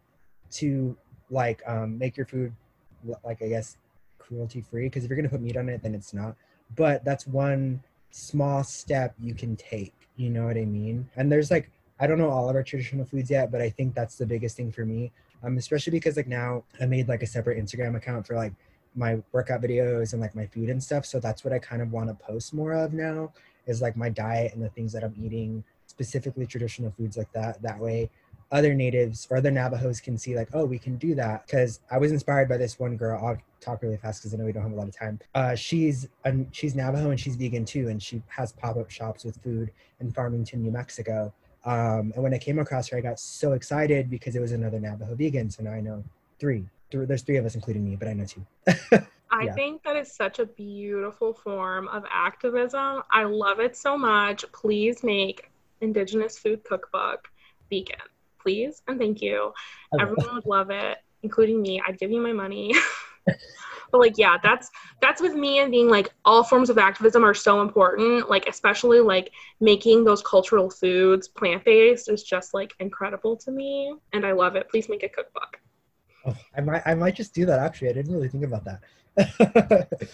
[0.53, 0.95] to
[1.31, 2.53] like um, make your food
[3.25, 3.79] like I guess
[4.19, 6.37] cruelty free because if you're gonna put meat on it, then it's not.
[6.77, 9.95] But that's one small step you can take.
[10.17, 11.09] You know what I mean?
[11.17, 13.95] And there's like I don't know all of our traditional foods yet, but I think
[13.95, 15.13] that's the biggest thing for me.
[15.43, 18.53] Um, especially because like now I made like a separate Instagram account for like
[18.95, 21.05] my workout videos and like my food and stuff.
[21.07, 23.33] So that's what I kind of want to post more of now
[23.67, 27.61] is like my diet and the things that I'm eating specifically traditional foods like that.
[27.63, 28.11] That way,
[28.53, 31.47] other natives or other Navajos can see like, oh, we can do that.
[31.47, 33.21] Because I was inspired by this one girl.
[33.23, 35.21] I'll talk really fast because I know we don't have a lot of time.
[35.35, 39.25] Uh, she's um, she's Navajo and she's vegan too, and she has pop up shops
[39.25, 39.71] with food
[40.01, 41.33] in Farmington, New Mexico.
[41.65, 44.81] Um, and when I came across her, I got so excited because it was another
[44.81, 45.51] Navajo vegan.
[45.51, 46.03] So now I know
[46.39, 46.65] three.
[46.91, 48.45] There's three of us, including me, but I know two.
[49.33, 49.55] I yeah.
[49.55, 53.03] think that is such a beautiful form of activism.
[53.13, 54.45] I love it so much.
[54.51, 57.31] Please make Indigenous food cookbook
[57.71, 58.01] vegan
[58.43, 59.53] please and thank you.
[59.93, 59.99] Oh.
[60.01, 61.81] Everyone would love it, including me.
[61.87, 62.75] I'd give you my money.
[63.91, 64.71] but like yeah that's
[65.01, 69.01] that's with me and being like all forms of activism are so important like especially
[69.01, 74.57] like making those cultural foods plant-based is just like incredible to me and i love
[74.57, 74.69] it.
[74.69, 75.59] Please make a cookbook.
[76.27, 77.91] Oh, i might i might just do that actually.
[77.91, 79.89] I didn't really think about that.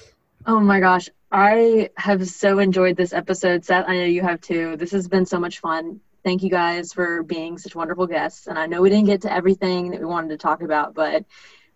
[0.48, 1.08] Oh my gosh.
[1.32, 3.64] I have so enjoyed this episode.
[3.64, 4.76] Seth i know you have too.
[4.76, 8.48] This has been so much fun thank you guys for being such wonderful guests.
[8.48, 11.24] And I know we didn't get to everything that we wanted to talk about, but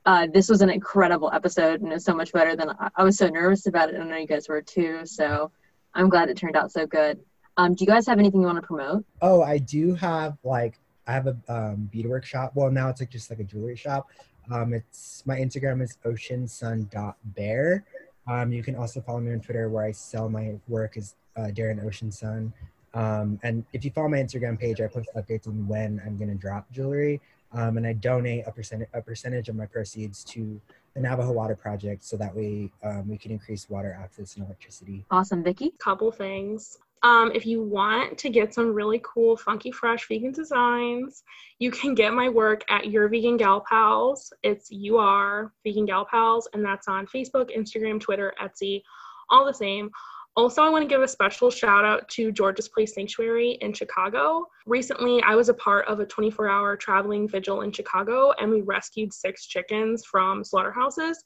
[0.05, 3.16] uh, this was an incredible episode and it's so much better than I, I, was
[3.16, 3.94] so nervous about it.
[3.94, 5.07] And I know you guys were too.
[5.07, 5.53] So
[5.94, 7.20] I'm glad it turned out so good.
[7.59, 9.05] Um, do you guys have anything you want to promote?
[9.22, 12.51] Oh, I do have like, I have a um, beadwork shop.
[12.57, 14.09] Well, now it's like just like a jewelry shop.
[14.51, 17.84] Um, it's my Instagram is oceansun.bear.
[18.26, 21.51] Um, you can also follow me on Twitter where I sell my work as uh,
[21.53, 22.53] Darren Ocean Sun.
[22.95, 26.30] Um, and if you follow my Instagram page, I post updates on when I'm going
[26.30, 27.20] to drop jewelry.
[27.53, 30.61] Um, and I donate a percentage a percentage of my proceeds to
[30.95, 35.05] the Navajo Water Project, so that way um, we can increase water access and electricity.
[35.11, 35.72] Awesome, Vicky.
[35.78, 36.78] Couple things.
[37.03, 41.22] Um, if you want to get some really cool, funky, fresh vegan designs,
[41.59, 44.32] you can get my work at Your Vegan Gal Pals.
[44.43, 48.82] It's you are Vegan Gal Pals, and that's on Facebook, Instagram, Twitter, Etsy,
[49.30, 49.91] all the same.
[50.37, 54.47] Also, I want to give a special shout out to George's Place Sanctuary in Chicago.
[54.64, 58.61] Recently, I was a part of a 24 hour traveling vigil in Chicago, and we
[58.61, 61.22] rescued six chickens from slaughterhouses.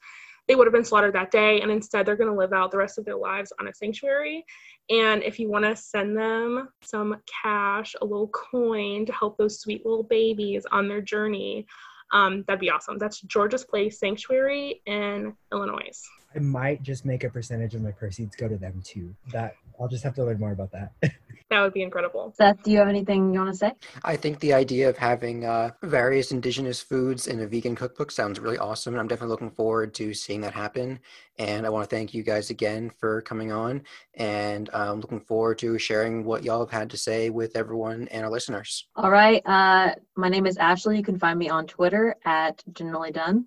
[0.48, 2.78] They would have been slaughtered that day, and instead, they're going to live out the
[2.78, 4.44] rest of their lives on a sanctuary.
[4.90, 9.60] And if you want to send them some cash, a little coin to help those
[9.60, 11.66] sweet little babies on their journey,
[12.12, 12.98] um, that'd be awesome.
[12.98, 15.90] That's George's Place Sanctuary in Illinois.
[16.34, 19.14] I might just make a percentage of my proceeds go to them too.
[19.32, 20.92] That I'll just have to learn more about that.
[21.50, 22.32] that would be incredible.
[22.36, 23.72] Seth, do you have anything you want to say?
[24.02, 28.40] I think the idea of having uh, various indigenous foods in a vegan cookbook sounds
[28.40, 28.94] really awesome.
[28.94, 31.00] And I'm definitely looking forward to seeing that happen.
[31.38, 33.82] And I want to thank you guys again for coming on.
[34.14, 38.24] And I'm looking forward to sharing what y'all have had to say with everyone and
[38.24, 38.86] our listeners.
[38.96, 39.42] All right.
[39.46, 40.96] Uh, my name is Ashley.
[40.96, 43.46] You can find me on Twitter at Generally Done.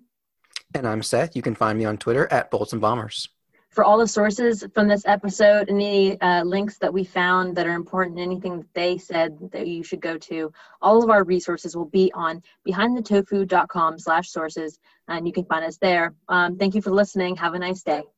[0.74, 1.34] And I'm Seth.
[1.34, 3.28] You can find me on Twitter at Bolts and Bombers.
[3.70, 7.74] For all the sources from this episode, any uh, links that we found that are
[7.74, 10.52] important, anything that they said that you should go to,
[10.82, 15.76] all of our resources will be on behindthetofu.com slash sources, and you can find us
[15.78, 16.14] there.
[16.28, 17.36] Um, thank you for listening.
[17.36, 18.04] Have a nice day.